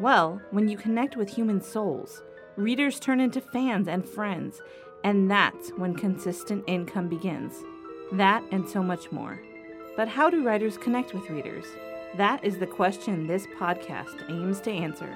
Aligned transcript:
Well, 0.00 0.42
when 0.50 0.66
you 0.68 0.76
connect 0.76 1.16
with 1.16 1.28
human 1.28 1.60
souls, 1.60 2.24
readers 2.56 2.98
turn 2.98 3.20
into 3.20 3.40
fans 3.40 3.86
and 3.86 4.04
friends, 4.04 4.60
and 5.04 5.30
that's 5.30 5.70
when 5.76 5.94
consistent 5.94 6.64
income 6.66 7.08
begins. 7.08 7.54
That 8.10 8.42
and 8.50 8.68
so 8.68 8.82
much 8.82 9.12
more. 9.12 9.40
But 9.96 10.08
how 10.08 10.30
do 10.30 10.42
writers 10.42 10.76
connect 10.76 11.14
with 11.14 11.30
readers? 11.30 11.64
That 12.16 12.44
is 12.44 12.58
the 12.58 12.66
question 12.66 13.28
this 13.28 13.46
podcast 13.56 14.28
aims 14.28 14.60
to 14.62 14.72
answer. 14.72 15.08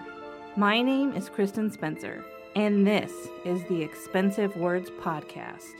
My 0.56 0.80
name 0.80 1.12
is 1.12 1.28
Kristen 1.28 1.72
Spencer, 1.72 2.24
and 2.54 2.86
this 2.86 3.10
is 3.44 3.64
the 3.64 3.82
Expensive 3.82 4.56
Words 4.56 4.90
Podcast. 4.90 5.74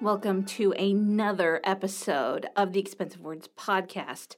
Welcome 0.00 0.44
to 0.44 0.70
another 0.74 1.60
episode 1.64 2.46
of 2.54 2.72
the 2.72 2.78
Expensive 2.78 3.22
Words 3.22 3.48
Podcast. 3.58 4.36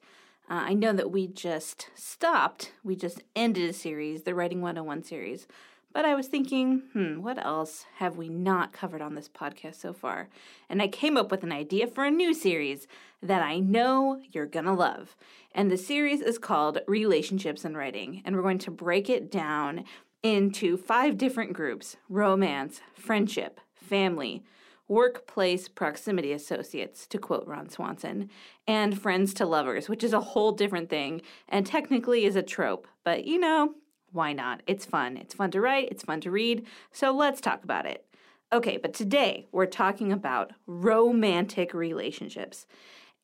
Uh, 0.50 0.64
I 0.68 0.74
know 0.74 0.94
that 0.94 1.10
we 1.10 1.26
just 1.26 1.90
stopped, 1.94 2.72
we 2.82 2.96
just 2.96 3.22
ended 3.36 3.68
a 3.68 3.74
series, 3.74 4.22
the 4.22 4.34
Writing 4.34 4.62
101 4.62 5.02
series, 5.02 5.46
but 5.92 6.06
I 6.06 6.14
was 6.14 6.28
thinking, 6.28 6.84
hmm, 6.94 7.20
what 7.20 7.44
else 7.44 7.84
have 7.96 8.16
we 8.16 8.30
not 8.30 8.72
covered 8.72 9.02
on 9.02 9.14
this 9.14 9.28
podcast 9.28 9.74
so 9.74 9.92
far? 9.92 10.28
And 10.68 10.80
I 10.80 10.88
came 10.88 11.18
up 11.18 11.30
with 11.30 11.42
an 11.42 11.52
idea 11.52 11.86
for 11.86 12.04
a 12.04 12.10
new 12.10 12.32
series 12.32 12.86
that 13.22 13.42
I 13.42 13.58
know 13.58 14.22
you're 14.32 14.46
gonna 14.46 14.74
love. 14.74 15.16
And 15.54 15.70
the 15.70 15.76
series 15.76 16.22
is 16.22 16.38
called 16.38 16.80
Relationships 16.86 17.64
in 17.64 17.76
Writing, 17.76 18.22
and 18.24 18.34
we're 18.34 18.42
going 18.42 18.58
to 18.58 18.70
break 18.70 19.10
it 19.10 19.30
down 19.30 19.84
into 20.22 20.78
five 20.78 21.18
different 21.18 21.52
groups 21.52 21.96
romance, 22.08 22.80
friendship, 22.94 23.60
family, 23.74 24.42
workplace 24.88 25.68
proximity 25.68 26.32
associates, 26.32 27.06
to 27.06 27.18
quote 27.18 27.46
Ron 27.46 27.68
Swanson, 27.68 28.30
and 28.66 29.00
friends 29.00 29.34
to 29.34 29.46
lovers, 29.46 29.88
which 29.88 30.02
is 30.02 30.12
a 30.12 30.20
whole 30.20 30.52
different 30.52 30.88
thing 30.90 31.22
and 31.48 31.66
technically 31.66 32.24
is 32.24 32.36
a 32.36 32.42
trope. 32.42 32.88
But 33.04 33.24
you 33.24 33.38
know, 33.38 33.74
why 34.12 34.32
not? 34.32 34.62
It's 34.66 34.86
fun. 34.86 35.16
It's 35.16 35.34
fun 35.34 35.50
to 35.52 35.60
write, 35.60 35.88
it's 35.90 36.04
fun 36.04 36.20
to 36.22 36.30
read. 36.30 36.66
So 36.90 37.12
let's 37.12 37.40
talk 37.40 37.62
about 37.62 37.86
it. 37.86 38.04
Okay, 38.50 38.78
but 38.78 38.94
today 38.94 39.46
we're 39.52 39.66
talking 39.66 40.10
about 40.10 40.52
romantic 40.66 41.74
relationships. 41.74 42.66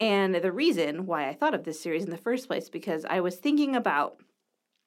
And 0.01 0.35
the 0.35 0.53
reason 0.53 1.07
why 1.07 1.29
I 1.29 1.35
thought 1.35 1.55
of 1.55 1.65
this 1.65 1.81
series 1.81 2.05
in 2.05 2.11
the 2.11 2.19
first 2.19 2.47
place 2.47 2.69
because 2.69 3.07
I 3.09 3.21
was 3.21 3.37
thinking 3.37 3.75
about 3.75 4.19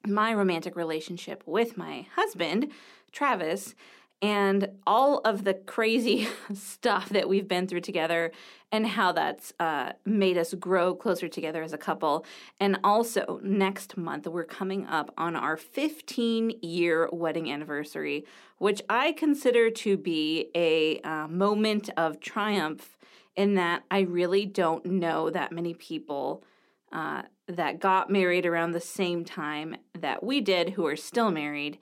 my 0.06 0.34
romantic 0.34 0.76
relationship 0.76 1.44
with 1.46 1.78
my 1.78 2.06
husband, 2.16 2.72
Travis, 3.12 3.74
and 4.22 4.70
all 4.88 5.20
of 5.20 5.44
the 5.44 5.54
crazy 5.54 6.28
stuff 6.54 7.10
that 7.10 7.30
we've 7.30 7.48
been 7.48 7.68
through 7.68 7.82
together 7.82 8.32
and 8.72 8.88
how 8.88 9.12
that's 9.12 9.54
uh, 9.60 9.94
made 10.06 10.38
us 10.38 10.54
grow 10.56 10.94
closer 10.94 11.28
together 11.28 11.62
as 11.64 11.72
a 11.72 11.78
couple. 11.78 12.26
And 12.60 12.80
also, 12.84 13.40
next 13.44 13.96
month, 13.96 14.28
we're 14.28 14.44
coming 14.44 14.86
up 14.88 15.14
on 15.18 15.36
our 15.36 15.56
15 15.56 16.60
year 16.62 17.10
wedding 17.12 17.52
anniversary, 17.52 18.26
which 18.58 18.82
I 18.90 19.14
consider 19.14 19.70
to 19.70 19.98
be 19.98 20.50
a 20.56 21.00
uh, 21.02 21.28
moment 21.28 21.90
of 21.96 22.20
triumph 22.20 22.98
in 23.36 23.54
that 23.54 23.84
I 23.92 24.02
really 24.02 24.46
don't 24.46 24.86
know 24.86 25.30
that 25.30 25.52
many 25.52 25.74
people. 25.74 26.44
Uh, 26.90 27.24
that 27.50 27.80
got 27.80 28.10
married 28.10 28.46
around 28.46 28.72
the 28.72 28.80
same 28.80 29.26
time 29.26 29.76
that 29.94 30.24
we 30.24 30.40
did 30.40 30.70
who 30.72 30.86
are 30.86 30.96
still 30.96 31.32
married 31.32 31.78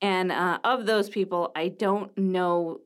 and 0.00 0.32
uh, 0.32 0.58
of 0.64 0.86
those 0.86 1.10
people, 1.10 1.52
I 1.54 1.68
don't 1.68 2.16
know 2.16 2.80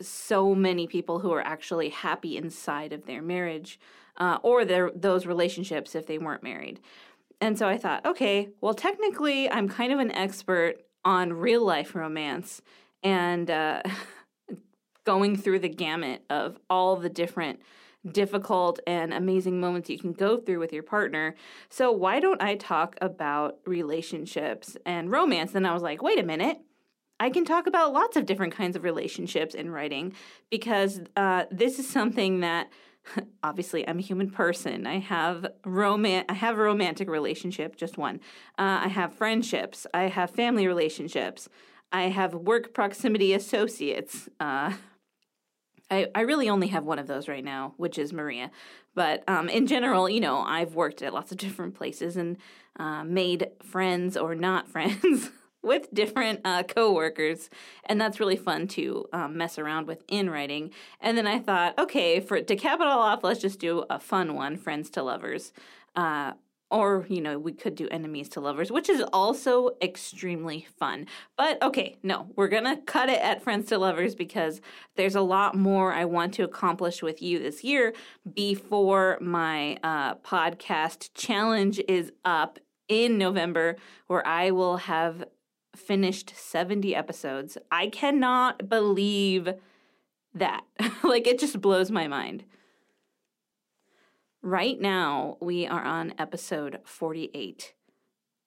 so 0.00 0.54
many 0.54 0.86
people 0.86 1.20
who 1.20 1.32
are 1.32 1.42
actually 1.42 1.90
happy 1.90 2.36
inside 2.36 2.92
of 2.92 3.06
their 3.06 3.22
marriage 3.22 3.78
uh, 4.16 4.38
or 4.42 4.64
their 4.64 4.90
those 4.94 5.26
relationships 5.26 5.94
if 5.94 6.06
they 6.06 6.18
weren't 6.18 6.42
married. 6.42 6.80
And 7.40 7.58
so 7.58 7.68
I 7.68 7.76
thought, 7.76 8.06
okay, 8.06 8.50
well, 8.60 8.74
technically, 8.74 9.50
I'm 9.50 9.68
kind 9.68 9.92
of 9.92 9.98
an 9.98 10.12
expert 10.12 10.76
on 11.04 11.32
real 11.32 11.64
life 11.64 11.94
romance 11.94 12.62
and 13.02 13.50
uh, 13.50 13.82
going 15.04 15.36
through 15.36 15.58
the 15.58 15.68
gamut 15.68 16.22
of 16.30 16.58
all 16.70 16.96
the 16.96 17.10
different 17.10 17.60
difficult 18.10 18.80
and 18.86 19.12
amazing 19.12 19.60
moments 19.60 19.88
you 19.88 19.98
can 19.98 20.12
go 20.12 20.38
through 20.38 20.58
with 20.58 20.72
your 20.72 20.82
partner. 20.82 21.34
So, 21.68 21.90
why 21.90 22.20
don't 22.20 22.42
I 22.42 22.56
talk 22.56 22.96
about 23.00 23.58
relationships 23.66 24.76
and 24.84 25.10
romance? 25.10 25.54
And 25.54 25.66
I 25.66 25.72
was 25.72 25.82
like, 25.82 26.02
wait 26.02 26.18
a 26.18 26.24
minute. 26.24 26.58
I 27.20 27.30
can 27.30 27.44
talk 27.44 27.66
about 27.66 27.92
lots 27.92 28.16
of 28.16 28.26
different 28.26 28.54
kinds 28.54 28.74
of 28.74 28.82
relationships 28.82 29.54
in 29.54 29.70
writing 29.70 30.14
because 30.50 31.00
uh, 31.16 31.44
this 31.50 31.78
is 31.78 31.88
something 31.88 32.40
that 32.40 32.68
obviously 33.42 33.86
I'm 33.88 33.98
a 33.98 34.02
human 34.02 34.30
person. 34.30 34.86
I 34.86 34.98
have 34.98 35.46
roman 35.64 36.24
I 36.28 36.34
have 36.34 36.58
a 36.58 36.62
romantic 36.62 37.08
relationship, 37.08 37.76
just 37.76 37.98
one. 37.98 38.16
Uh, 38.58 38.82
I 38.84 38.88
have 38.88 39.14
friendships. 39.14 39.86
I 39.94 40.04
have 40.04 40.30
family 40.30 40.66
relationships. 40.66 41.48
I 41.92 42.04
have 42.04 42.34
work 42.34 42.74
proximity 42.74 43.32
associates. 43.34 44.28
Uh, 44.40 44.72
I, 45.90 46.08
I 46.14 46.22
really 46.22 46.48
only 46.48 46.68
have 46.68 46.84
one 46.84 46.98
of 46.98 47.06
those 47.06 47.28
right 47.28 47.44
now, 47.44 47.74
which 47.76 47.98
is 47.98 48.12
Maria. 48.12 48.50
But 48.94 49.22
um, 49.28 49.48
in 49.48 49.66
general, 49.66 50.08
you 50.08 50.20
know, 50.20 50.38
I've 50.38 50.74
worked 50.74 51.02
at 51.02 51.12
lots 51.12 51.32
of 51.32 51.38
different 51.38 51.74
places 51.74 52.16
and 52.16 52.36
uh, 52.78 53.04
made 53.04 53.48
friends 53.62 54.16
or 54.16 54.34
not 54.34 54.68
friends 54.74 55.30
with 55.62 55.92
different 55.94 56.40
uh, 56.44 56.62
coworkers, 56.62 57.48
and 57.86 57.98
that's 58.00 58.20
really 58.20 58.36
fun 58.36 58.68
to 58.68 59.06
um, 59.12 59.36
mess 59.36 59.58
around 59.58 59.86
with 59.86 60.04
in 60.08 60.28
writing. 60.28 60.70
And 61.00 61.16
then 61.16 61.26
I 61.26 61.38
thought, 61.38 61.78
okay, 61.78 62.20
for 62.20 62.40
to 62.40 62.56
cap 62.56 62.80
it 62.80 62.86
all 62.86 63.00
off, 63.00 63.24
let's 63.24 63.40
just 63.40 63.60
do 63.60 63.84
a 63.88 63.98
fun 63.98 64.34
one: 64.34 64.56
friends 64.56 64.90
to 64.90 65.02
lovers. 65.02 65.52
Uh, 65.96 66.32
or, 66.70 67.06
you 67.08 67.20
know, 67.20 67.38
we 67.38 67.52
could 67.52 67.74
do 67.74 67.88
enemies 67.88 68.28
to 68.30 68.40
lovers, 68.40 68.72
which 68.72 68.88
is 68.88 69.02
also 69.12 69.70
extremely 69.80 70.66
fun. 70.78 71.06
But 71.36 71.62
okay, 71.62 71.96
no, 72.02 72.28
we're 72.36 72.48
to 72.48 72.78
cut 72.86 73.08
it 73.08 73.20
at 73.20 73.42
friends 73.42 73.68
to 73.68 73.78
lovers 73.78 74.14
because 74.14 74.60
there's 74.96 75.14
a 75.14 75.20
lot 75.20 75.54
more 75.54 75.92
I 75.92 76.04
want 76.04 76.34
to 76.34 76.42
accomplish 76.42 77.02
with 77.02 77.22
you 77.22 77.38
this 77.38 77.62
year 77.62 77.92
before 78.34 79.18
my 79.20 79.76
uh, 79.82 80.16
podcast 80.16 81.10
challenge 81.14 81.80
is 81.86 82.12
up 82.24 82.58
in 82.88 83.18
November, 83.18 83.76
where 84.06 84.26
I 84.26 84.50
will 84.50 84.78
have 84.78 85.24
finished 85.76 86.34
70 86.36 86.94
episodes. 86.94 87.58
I 87.70 87.88
cannot 87.88 88.68
believe 88.68 89.48
that. 90.34 90.64
like, 91.02 91.26
it 91.26 91.38
just 91.38 91.60
blows 91.60 91.90
my 91.90 92.08
mind. 92.08 92.44
Right 94.44 94.78
now, 94.78 95.38
we 95.40 95.66
are 95.66 95.82
on 95.82 96.12
episode 96.18 96.80
48, 96.84 97.72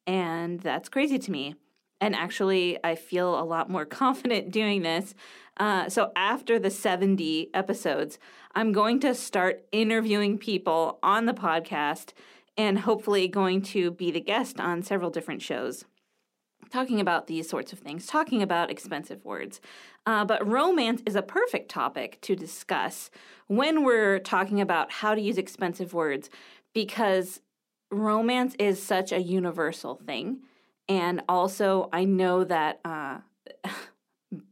and 0.05 0.59
that's 0.59 0.89
crazy 0.89 1.17
to 1.17 1.31
me. 1.31 1.55
And 1.99 2.13
actually, 2.13 2.77
I 2.83 2.93
feel 2.93 3.39
a 3.39 3.41
lot 3.41 3.67
more 3.67 3.83
confident 4.03 4.51
doing 4.51 4.83
this. 4.83 5.15
Uh, 5.59 5.89
so, 5.89 6.11
after 6.15 6.59
the 6.59 6.69
70 6.69 7.49
episodes, 7.51 8.19
I'm 8.53 8.73
going 8.73 8.99
to 8.99 9.15
start 9.15 9.65
interviewing 9.71 10.37
people 10.37 10.99
on 11.01 11.25
the 11.25 11.33
podcast 11.33 12.13
and 12.55 12.77
hopefully 12.77 13.27
going 13.27 13.63
to 13.63 13.89
be 13.89 14.11
the 14.11 14.21
guest 14.21 14.59
on 14.59 14.83
several 14.83 15.09
different 15.09 15.41
shows 15.41 15.83
talking 16.69 16.99
about 16.99 17.27
these 17.27 17.49
sorts 17.49 17.73
of 17.73 17.79
things, 17.79 18.05
talking 18.05 18.41
about 18.41 18.69
expensive 18.69 19.23
words. 19.25 19.59
Uh, 20.05 20.25
but 20.25 20.47
romance 20.47 21.01
is 21.05 21.15
a 21.15 21.21
perfect 21.21 21.69
topic 21.69 22.19
to 22.21 22.35
discuss 22.35 23.09
when 23.47 23.83
we're 23.83 24.19
talking 24.19 24.61
about 24.61 24.91
how 24.91 25.15
to 25.15 25.21
use 25.21 25.37
expensive 25.37 25.93
words 25.93 26.29
because 26.73 27.41
romance 27.91 28.55
is 28.59 28.81
such 28.81 29.11
a 29.11 29.21
universal 29.21 29.95
thing. 29.95 30.39
And 30.89 31.21
also, 31.27 31.89
I 31.91 32.05
know 32.05 32.43
that 32.43 32.79
uh, 32.85 33.19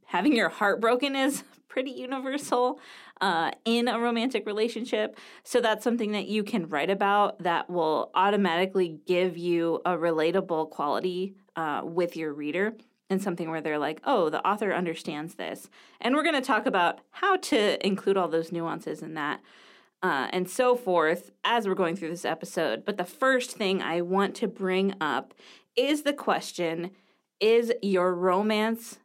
having 0.05 0.35
your 0.35 0.49
heart 0.49 0.81
broken 0.81 1.15
is 1.15 1.43
pretty 1.67 1.91
universal 1.91 2.79
uh, 3.21 3.51
in 3.65 3.87
a 3.87 3.99
romantic 3.99 4.45
relationship. 4.45 5.17
So 5.43 5.61
that's 5.61 5.83
something 5.83 6.11
that 6.13 6.27
you 6.27 6.43
can 6.43 6.69
write 6.69 6.89
about 6.89 7.39
that 7.43 7.69
will 7.69 8.11
automatically 8.15 8.99
give 9.05 9.37
you 9.37 9.81
a 9.85 9.91
relatable 9.91 10.69
quality 10.69 11.35
uh, 11.55 11.81
with 11.83 12.15
your 12.15 12.33
reader 12.33 12.75
and 13.09 13.21
something 13.21 13.49
where 13.49 13.61
they're 13.61 13.79
like, 13.79 14.01
oh, 14.03 14.29
the 14.29 14.45
author 14.45 14.73
understands 14.73 15.35
this. 15.35 15.69
And 16.01 16.15
we're 16.15 16.23
going 16.23 16.35
to 16.35 16.41
talk 16.41 16.65
about 16.65 16.99
how 17.11 17.37
to 17.37 17.85
include 17.85 18.17
all 18.17 18.27
those 18.27 18.51
nuances 18.51 19.01
in 19.01 19.13
that 19.13 19.41
uh, 20.05 20.27
and 20.31 20.49
so 20.49 20.75
forth 20.75 21.31
as 21.43 21.67
we're 21.67 21.73
going 21.73 21.95
through 21.95 22.09
this 22.09 22.25
episode. 22.25 22.85
But 22.85 22.97
the 22.97 23.05
first 23.05 23.51
thing 23.51 23.81
I 23.81 24.01
want 24.01 24.35
to 24.35 24.47
bring 24.47 24.93
up 25.01 25.33
is 25.75 26.03
the 26.03 26.13
question 26.13 26.91
is 27.39 27.73
your 27.81 28.13
romance 28.13 28.99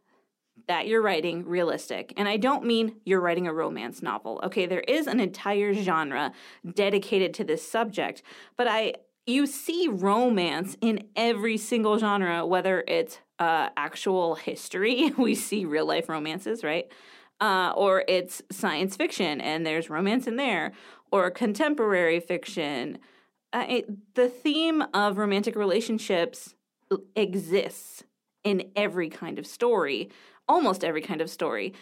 that 0.69 0.87
you're 0.87 1.03
writing 1.03 1.45
realistic? 1.47 2.13
And 2.17 2.29
I 2.29 2.37
don't 2.37 2.65
mean 2.65 2.97
you're 3.05 3.21
writing 3.21 3.47
a 3.47 3.53
romance 3.53 4.03
novel. 4.03 4.41
Okay, 4.45 4.67
there 4.67 4.81
is 4.81 5.07
an 5.07 5.21
entire 5.21 5.75
genre 5.75 6.33
dedicated 6.75 7.35
to 7.35 7.45
this 7.45 7.67
subject, 7.67 8.23
but 8.57 8.69
I 8.69 8.95
you 9.27 9.47
see 9.47 9.89
romance 9.89 10.77
in 10.81 11.09
every 11.17 11.57
single 11.57 11.99
genre, 11.99 12.47
whether 12.47 12.85
it's 12.89 13.19
uh, 13.39 13.69
actual 13.77 14.35
history, 14.35 15.13
we 15.19 15.35
see 15.35 15.65
real 15.65 15.87
life 15.87 16.09
romances, 16.09 16.63
right? 16.65 16.91
Uh, 17.41 17.73
or 17.75 18.05
it's 18.07 18.43
science 18.51 18.97
fiction 18.97 19.41
and 19.41 19.65
there's 19.65 19.89
romance 19.89 20.27
in 20.27 20.37
there, 20.37 20.73
or 21.11 21.31
contemporary 21.31 22.21
fiction. 22.21 22.99
Uh, 23.53 23.81
the 24.15 24.29
theme 24.29 24.85
of 24.93 25.17
romantic 25.17 25.57
relationships 25.57 26.55
exists 27.17 28.05
in 28.45 28.71
every 28.77 29.09
kind 29.09 29.39
of 29.39 29.47
story, 29.47 30.11
almost 30.49 30.85
every 30.85 31.03
kind 31.03 31.21
of 31.21 31.31
story. 31.31 31.73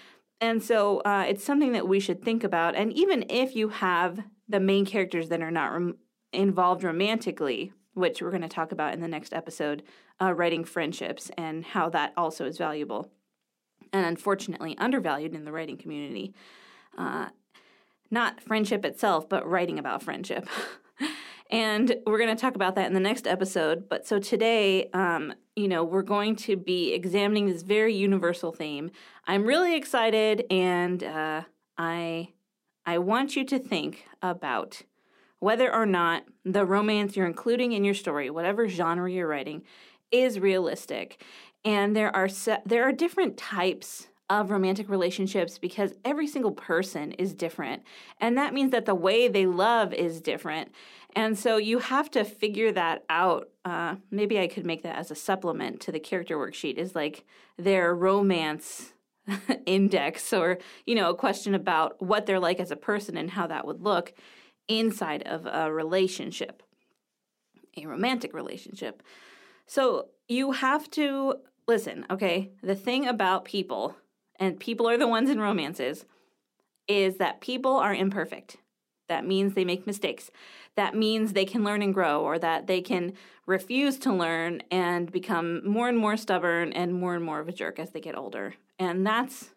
And 0.40 0.62
so 0.62 1.00
uh, 1.00 1.24
it's 1.28 1.44
something 1.44 1.72
that 1.72 1.88
we 1.88 1.98
should 1.98 2.22
think 2.22 2.44
about. 2.44 2.76
And 2.76 2.92
even 2.92 3.24
if 3.28 3.56
you 3.56 3.70
have 3.70 4.20
the 4.48 4.60
main 4.60 4.86
characters 4.86 5.28
that 5.30 5.42
are 5.42 5.50
not 5.50 5.72
rom- 5.72 5.96
involved 6.32 6.84
romantically, 6.84 7.72
which 7.94 8.22
we're 8.22 8.30
going 8.30 8.42
to 8.42 8.48
talk 8.48 8.72
about 8.72 8.94
in 8.94 9.00
the 9.00 9.08
next 9.08 9.32
episode, 9.32 9.82
uh, 10.20 10.32
writing 10.32 10.64
friendships 10.64 11.30
and 11.36 11.64
how 11.64 11.88
that 11.88 12.12
also 12.16 12.44
is 12.44 12.58
valuable 12.58 13.10
and 13.92 14.04
unfortunately 14.04 14.76
undervalued 14.78 15.34
in 15.34 15.44
the 15.44 15.52
writing 15.52 15.76
community. 15.76 16.34
Uh, 16.96 17.28
not 18.10 18.40
friendship 18.40 18.84
itself, 18.84 19.28
but 19.28 19.46
writing 19.46 19.78
about 19.78 20.02
friendship. 20.02 20.48
and 21.50 21.96
we're 22.06 22.18
going 22.18 22.34
to 22.34 22.40
talk 22.40 22.54
about 22.54 22.74
that 22.74 22.86
in 22.86 22.94
the 22.94 23.00
next 23.00 23.26
episode. 23.26 23.88
But 23.88 24.06
so 24.06 24.18
today, 24.18 24.88
um, 24.92 25.34
you 25.56 25.68
know, 25.68 25.84
we're 25.84 26.02
going 26.02 26.36
to 26.36 26.56
be 26.56 26.92
examining 26.92 27.46
this 27.46 27.62
very 27.62 27.94
universal 27.94 28.52
theme. 28.52 28.90
I'm 29.26 29.44
really 29.44 29.76
excited, 29.76 30.44
and 30.50 31.02
uh, 31.02 31.42
I 31.76 32.32
I 32.86 32.98
want 32.98 33.36
you 33.36 33.44
to 33.44 33.58
think 33.58 34.06
about 34.22 34.82
whether 35.40 35.72
or 35.72 35.86
not 35.86 36.24
the 36.44 36.64
romance 36.64 37.16
you're 37.16 37.26
including 37.26 37.72
in 37.72 37.84
your 37.84 37.94
story, 37.94 38.30
whatever 38.30 38.68
genre 38.68 39.10
you're 39.10 39.28
writing, 39.28 39.62
is 40.10 40.40
realistic. 40.40 41.22
And 41.64 41.94
there 41.94 42.14
are 42.14 42.28
se- 42.28 42.62
there 42.64 42.84
are 42.84 42.92
different 42.92 43.36
types 43.36 44.08
of 44.30 44.50
romantic 44.50 44.88
relationships 44.88 45.58
because 45.58 45.94
every 46.04 46.26
single 46.26 46.52
person 46.52 47.12
is 47.12 47.32
different. 47.32 47.82
And 48.20 48.36
that 48.36 48.52
means 48.52 48.72
that 48.72 48.84
the 48.84 48.94
way 48.94 49.26
they 49.26 49.46
love 49.46 49.94
is 49.94 50.20
different. 50.20 50.70
And 51.16 51.38
so 51.38 51.56
you 51.56 51.78
have 51.78 52.10
to 52.10 52.24
figure 52.24 52.70
that 52.72 53.04
out. 53.08 53.48
Uh, 53.64 53.96
maybe 54.10 54.38
I 54.38 54.46
could 54.46 54.66
make 54.66 54.82
that 54.82 54.96
as 54.96 55.10
a 55.10 55.14
supplement 55.14 55.80
to 55.80 55.92
the 55.92 56.00
character 56.00 56.36
worksheet, 56.36 56.76
is 56.76 56.94
like 56.94 57.24
their 57.56 57.94
romance 57.94 58.92
index 59.66 60.32
or, 60.32 60.58
you 60.86 60.94
know, 60.94 61.10
a 61.10 61.14
question 61.14 61.54
about 61.54 62.00
what 62.02 62.26
they're 62.26 62.40
like 62.40 62.60
as 62.60 62.70
a 62.70 62.76
person 62.76 63.16
and 63.16 63.30
how 63.30 63.46
that 63.46 63.66
would 63.66 63.82
look 63.82 64.12
inside 64.68 65.22
of 65.22 65.46
a 65.46 65.72
relationship, 65.72 66.62
a 67.76 67.86
romantic 67.86 68.34
relationship. 68.34 69.02
So 69.66 70.08
you 70.28 70.52
have 70.52 70.90
to 70.92 71.36
listen, 71.66 72.06
okay? 72.10 72.50
The 72.62 72.74
thing 72.74 73.06
about 73.06 73.44
people, 73.44 73.96
and 74.38 74.60
people 74.60 74.88
are 74.88 74.98
the 74.98 75.08
ones 75.08 75.30
in 75.30 75.40
romances, 75.40 76.04
is 76.86 77.16
that 77.18 77.40
people 77.40 77.76
are 77.76 77.94
imperfect. 77.94 78.56
That 79.08 79.26
means 79.26 79.54
they 79.54 79.64
make 79.64 79.86
mistakes. 79.86 80.30
That 80.76 80.94
means 80.94 81.32
they 81.32 81.44
can 81.44 81.64
learn 81.64 81.82
and 81.82 81.94
grow, 81.94 82.22
or 82.22 82.38
that 82.38 82.66
they 82.66 82.80
can 82.80 83.14
refuse 83.46 83.98
to 84.00 84.12
learn 84.12 84.62
and 84.70 85.10
become 85.10 85.66
more 85.66 85.88
and 85.88 85.98
more 85.98 86.16
stubborn 86.16 86.72
and 86.72 86.92
more 86.92 87.14
and 87.14 87.24
more 87.24 87.40
of 87.40 87.48
a 87.48 87.52
jerk 87.52 87.78
as 87.78 87.90
they 87.90 88.00
get 88.00 88.16
older. 88.16 88.54
And 88.78 89.06
that's 89.06 89.50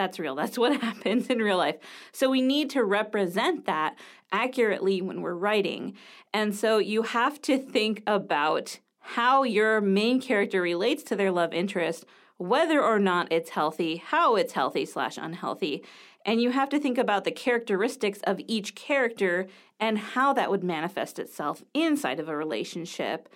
that's 0.00 0.18
real. 0.18 0.34
That's 0.34 0.56
what 0.62 0.80
happens 0.80 1.26
in 1.26 1.38
real 1.38 1.58
life. 1.58 1.76
So 2.12 2.30
we 2.30 2.40
need 2.40 2.70
to 2.70 2.84
represent 2.84 3.66
that 3.66 3.96
accurately 4.32 5.02
when 5.02 5.20
we're 5.20 5.34
writing. 5.34 5.94
And 6.32 6.54
so 6.54 6.78
you 6.78 7.02
have 7.02 7.42
to 7.42 7.58
think 7.58 8.02
about 8.06 8.78
how 9.00 9.42
your 9.42 9.80
main 9.80 10.20
character 10.20 10.62
relates 10.62 11.02
to 11.04 11.16
their 11.16 11.30
love 11.30 11.52
interest, 11.52 12.06
whether 12.38 12.82
or 12.82 12.98
not 12.98 13.30
it's 13.30 13.50
healthy, 13.50 13.96
how 13.96 14.36
it's 14.36 14.54
healthy 14.54 14.86
slash 14.86 15.18
unhealthy. 15.18 15.84
And 16.24 16.40
you 16.40 16.50
have 16.50 16.70
to 16.70 16.78
think 16.78 16.96
about 16.96 17.24
the 17.24 17.30
characteristics 17.30 18.20
of 18.24 18.40
each 18.46 18.74
character 18.74 19.48
and 19.78 19.98
how 19.98 20.32
that 20.32 20.50
would 20.50 20.64
manifest 20.64 21.18
itself 21.18 21.62
inside 21.74 22.20
of 22.20 22.28
a 22.28 22.36
relationship. 22.36 23.28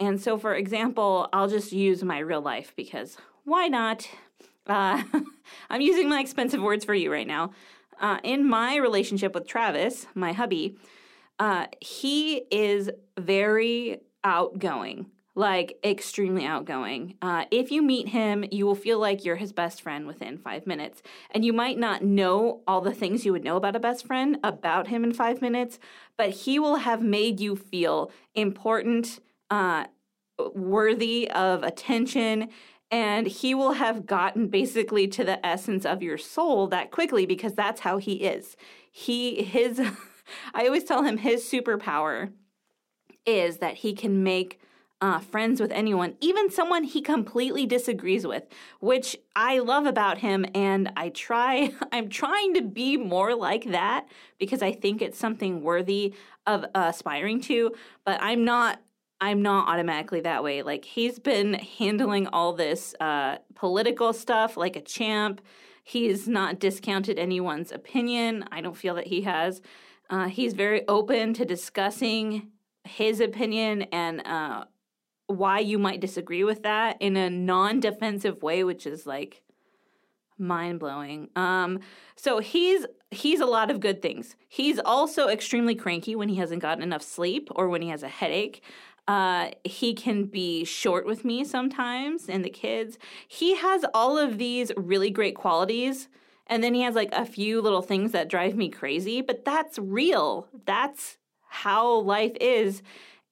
And 0.00 0.20
so, 0.20 0.38
for 0.38 0.54
example, 0.54 1.28
I'll 1.32 1.48
just 1.48 1.72
use 1.72 2.02
my 2.02 2.18
real 2.18 2.40
life 2.40 2.72
because 2.74 3.16
why 3.44 3.68
not? 3.68 4.08
Uh, 4.70 5.02
I'm 5.70 5.80
using 5.80 6.08
my 6.08 6.20
expensive 6.20 6.62
words 6.62 6.84
for 6.84 6.94
you 6.94 7.12
right 7.12 7.26
now. 7.26 7.50
Uh, 8.00 8.18
in 8.22 8.48
my 8.48 8.76
relationship 8.76 9.34
with 9.34 9.46
Travis, 9.46 10.06
my 10.14 10.32
hubby, 10.32 10.78
uh, 11.38 11.66
he 11.80 12.36
is 12.50 12.88
very 13.18 14.00
outgoing, 14.24 15.06
like 15.34 15.78
extremely 15.84 16.46
outgoing. 16.46 17.16
Uh, 17.20 17.44
if 17.50 17.70
you 17.70 17.82
meet 17.82 18.08
him, 18.08 18.44
you 18.50 18.64
will 18.64 18.74
feel 18.74 18.98
like 18.98 19.24
you're 19.24 19.36
his 19.36 19.52
best 19.52 19.82
friend 19.82 20.06
within 20.06 20.38
five 20.38 20.66
minutes. 20.66 21.02
And 21.30 21.44
you 21.44 21.52
might 21.52 21.78
not 21.78 22.02
know 22.02 22.60
all 22.66 22.80
the 22.80 22.94
things 22.94 23.26
you 23.26 23.32
would 23.32 23.44
know 23.44 23.56
about 23.56 23.76
a 23.76 23.80
best 23.80 24.06
friend 24.06 24.38
about 24.44 24.88
him 24.88 25.04
in 25.04 25.12
five 25.12 25.42
minutes, 25.42 25.78
but 26.16 26.30
he 26.30 26.58
will 26.58 26.76
have 26.76 27.02
made 27.02 27.40
you 27.40 27.56
feel 27.56 28.10
important, 28.34 29.20
uh, 29.50 29.86
worthy 30.54 31.30
of 31.30 31.62
attention. 31.62 32.48
And 32.90 33.26
he 33.26 33.54
will 33.54 33.72
have 33.72 34.04
gotten 34.04 34.48
basically 34.48 35.06
to 35.08 35.24
the 35.24 35.44
essence 35.46 35.86
of 35.86 36.02
your 36.02 36.18
soul 36.18 36.66
that 36.68 36.90
quickly 36.90 37.24
because 37.24 37.54
that's 37.54 37.80
how 37.80 37.98
he 37.98 38.14
is. 38.14 38.56
He, 38.90 39.42
his, 39.42 39.80
I 40.54 40.66
always 40.66 40.84
tell 40.84 41.04
him 41.04 41.18
his 41.18 41.44
superpower 41.44 42.32
is 43.26 43.58
that 43.58 43.76
he 43.76 43.92
can 43.92 44.22
make 44.22 44.60
uh, 45.00 45.18
friends 45.18 45.60
with 45.60 45.70
anyone, 45.72 46.14
even 46.20 46.50
someone 46.50 46.84
he 46.84 47.00
completely 47.00 47.64
disagrees 47.64 48.26
with, 48.26 48.44
which 48.80 49.16
I 49.34 49.60
love 49.60 49.86
about 49.86 50.18
him. 50.18 50.44
And 50.54 50.92
I 50.96 51.08
try, 51.08 51.72
I'm 51.92 52.08
trying 52.08 52.54
to 52.54 52.62
be 52.62 52.96
more 52.96 53.34
like 53.34 53.70
that 53.70 54.06
because 54.38 54.62
I 54.62 54.72
think 54.72 55.00
it's 55.00 55.18
something 55.18 55.62
worthy 55.62 56.14
of 56.46 56.64
uh, 56.74 56.86
aspiring 56.88 57.40
to, 57.42 57.74
but 58.04 58.18
I'm 58.22 58.44
not. 58.44 58.80
I'm 59.20 59.42
not 59.42 59.68
automatically 59.68 60.20
that 60.22 60.42
way. 60.42 60.62
Like 60.62 60.84
he's 60.84 61.18
been 61.18 61.54
handling 61.54 62.26
all 62.28 62.52
this 62.52 62.94
uh, 63.00 63.38
political 63.54 64.12
stuff 64.12 64.56
like 64.56 64.76
a 64.76 64.80
champ. 64.80 65.40
He's 65.84 66.26
not 66.26 66.58
discounted 66.58 67.18
anyone's 67.18 67.72
opinion. 67.72 68.44
I 68.50 68.60
don't 68.60 68.76
feel 68.76 68.94
that 68.94 69.08
he 69.08 69.22
has. 69.22 69.60
Uh, 70.08 70.28
he's 70.28 70.54
very 70.54 70.86
open 70.88 71.34
to 71.34 71.44
discussing 71.44 72.48
his 72.84 73.20
opinion 73.20 73.82
and 73.92 74.26
uh, 74.26 74.64
why 75.26 75.58
you 75.60 75.78
might 75.78 76.00
disagree 76.00 76.44
with 76.44 76.62
that 76.62 76.96
in 77.00 77.16
a 77.16 77.30
non-defensive 77.30 78.42
way, 78.42 78.64
which 78.64 78.86
is 78.86 79.06
like 79.06 79.42
mind 80.38 80.80
blowing. 80.80 81.28
Um, 81.36 81.80
so 82.16 82.38
he's 82.38 82.86
he's 83.10 83.40
a 83.40 83.46
lot 83.46 83.70
of 83.70 83.80
good 83.80 84.00
things. 84.02 84.36
He's 84.48 84.78
also 84.78 85.28
extremely 85.28 85.74
cranky 85.74 86.16
when 86.16 86.28
he 86.28 86.36
hasn't 86.36 86.62
gotten 86.62 86.82
enough 86.82 87.02
sleep 87.02 87.48
or 87.54 87.68
when 87.68 87.82
he 87.82 87.88
has 87.88 88.02
a 88.02 88.08
headache. 88.08 88.62
Uh, 89.08 89.50
he 89.64 89.94
can 89.94 90.24
be 90.24 90.64
short 90.64 91.06
with 91.06 91.24
me 91.24 91.44
sometimes 91.44 92.28
and 92.28 92.44
the 92.44 92.50
kids. 92.50 92.98
He 93.26 93.56
has 93.56 93.84
all 93.92 94.18
of 94.18 94.38
these 94.38 94.70
really 94.76 95.10
great 95.10 95.34
qualities. 95.34 96.08
And 96.46 96.64
then 96.64 96.74
he 96.74 96.82
has 96.82 96.94
like 96.94 97.10
a 97.12 97.24
few 97.24 97.60
little 97.60 97.82
things 97.82 98.12
that 98.12 98.28
drive 98.28 98.56
me 98.56 98.68
crazy, 98.68 99.20
but 99.20 99.44
that's 99.44 99.78
real. 99.78 100.48
That's 100.66 101.18
how 101.48 102.00
life 102.00 102.32
is. 102.40 102.82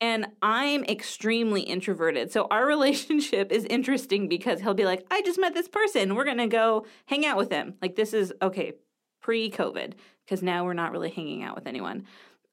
And 0.01 0.27
I'm 0.43 0.85
extremely 0.85 1.63
introverted. 1.63 2.31
So 2.31 2.47
our 2.51 2.67
relationship 2.75 3.51
is 3.51 3.65
interesting 3.65 4.29
because 4.29 4.61
he'll 4.61 4.75
be 4.75 4.85
like, 4.85 5.05
I 5.11 5.23
just 5.23 5.41
met 5.41 5.55
this 5.55 5.69
person. 5.69 6.15
We're 6.15 6.25
going 6.25 6.39
to 6.39 6.47
go 6.47 6.87
hang 7.07 7.27
out 7.27 7.37
with 7.37 7.51
him. 7.51 7.75
Like, 7.83 7.97
this 7.97 8.13
is 8.15 8.33
okay, 8.41 8.75
pre 9.21 9.51
COVID, 9.51 9.95
because 10.25 10.43
now 10.43 10.65
we're 10.65 10.75
not 10.75 10.93
really 10.93 11.11
hanging 11.11 11.43
out 11.43 11.55
with 11.55 11.67
anyone, 11.67 12.07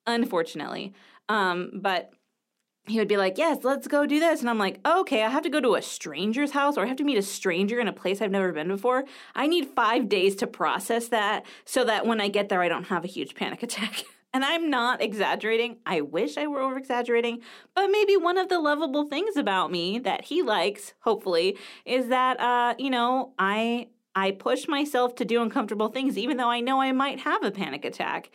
unfortunately. 0.07 0.93
Um, 1.29 1.71
but 1.75 2.11
he 2.87 2.99
would 2.99 3.07
be 3.07 3.17
like, 3.17 3.37
Yes, 3.37 3.59
let's 3.63 3.87
go 3.87 4.05
do 4.05 4.19
this. 4.19 4.41
And 4.41 4.49
I'm 4.49 4.57
like, 4.57 4.79
Okay, 4.85 5.23
I 5.23 5.29
have 5.29 5.43
to 5.43 5.49
go 5.49 5.59
to 5.59 5.75
a 5.75 5.81
stranger's 5.81 6.51
house 6.51 6.77
or 6.77 6.83
I 6.83 6.87
have 6.87 6.97
to 6.97 7.03
meet 7.03 7.17
a 7.17 7.21
stranger 7.21 7.79
in 7.79 7.87
a 7.87 7.93
place 7.93 8.21
I've 8.21 8.31
never 8.31 8.51
been 8.51 8.67
before. 8.67 9.05
I 9.33 9.47
need 9.47 9.67
five 9.67 10.09
days 10.09 10.35
to 10.37 10.47
process 10.47 11.07
that 11.09 11.45
so 11.65 11.83
that 11.85 12.05
when 12.05 12.21
I 12.21 12.27
get 12.27 12.49
there, 12.49 12.61
I 12.61 12.69
don't 12.69 12.85
have 12.85 13.03
a 13.03 13.07
huge 13.07 13.35
panic 13.35 13.63
attack. 13.63 14.03
And 14.33 14.43
I'm 14.43 14.69
not 14.69 15.01
exaggerating. 15.01 15.77
I 15.85 16.01
wish 16.01 16.35
I 16.35 16.45
were 16.47 16.59
over 16.59 16.77
exaggerating, 16.77 17.39
but 17.73 17.87
maybe 17.87 18.17
one 18.17 18.37
of 18.37 18.49
the 18.49 18.59
lovable 18.59 19.07
things 19.07 19.37
about 19.37 19.71
me 19.71 19.97
that 19.99 20.25
he 20.25 20.41
likes, 20.41 20.93
hopefully, 20.99 21.57
is 21.85 22.09
that 22.09 22.37
uh, 22.41 22.75
you 22.77 22.89
know, 22.89 23.31
I 23.39 23.87
I 24.13 24.31
push 24.31 24.67
myself 24.67 25.15
to 25.15 25.25
do 25.25 25.41
uncomfortable 25.41 25.87
things 25.87 26.17
even 26.17 26.35
though 26.35 26.49
I 26.49 26.59
know 26.59 26.81
I 26.81 26.91
might 26.91 27.21
have 27.21 27.45
a 27.45 27.51
panic 27.51 27.85
attack. 27.85 28.29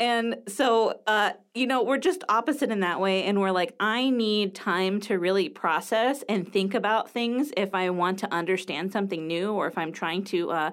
And 0.00 0.36
so, 0.48 0.98
uh, 1.06 1.32
you 1.54 1.66
know, 1.66 1.82
we're 1.82 1.98
just 1.98 2.24
opposite 2.30 2.70
in 2.70 2.80
that 2.80 3.00
way. 3.00 3.24
And 3.24 3.38
we're 3.38 3.50
like, 3.50 3.74
I 3.78 4.08
need 4.08 4.54
time 4.54 4.98
to 5.02 5.18
really 5.18 5.50
process 5.50 6.24
and 6.26 6.50
think 6.50 6.72
about 6.72 7.10
things 7.10 7.52
if 7.54 7.74
I 7.74 7.90
want 7.90 8.18
to 8.20 8.32
understand 8.32 8.92
something 8.92 9.26
new 9.26 9.52
or 9.52 9.66
if 9.66 9.76
I'm 9.76 9.92
trying 9.92 10.24
to 10.24 10.50
uh, 10.50 10.70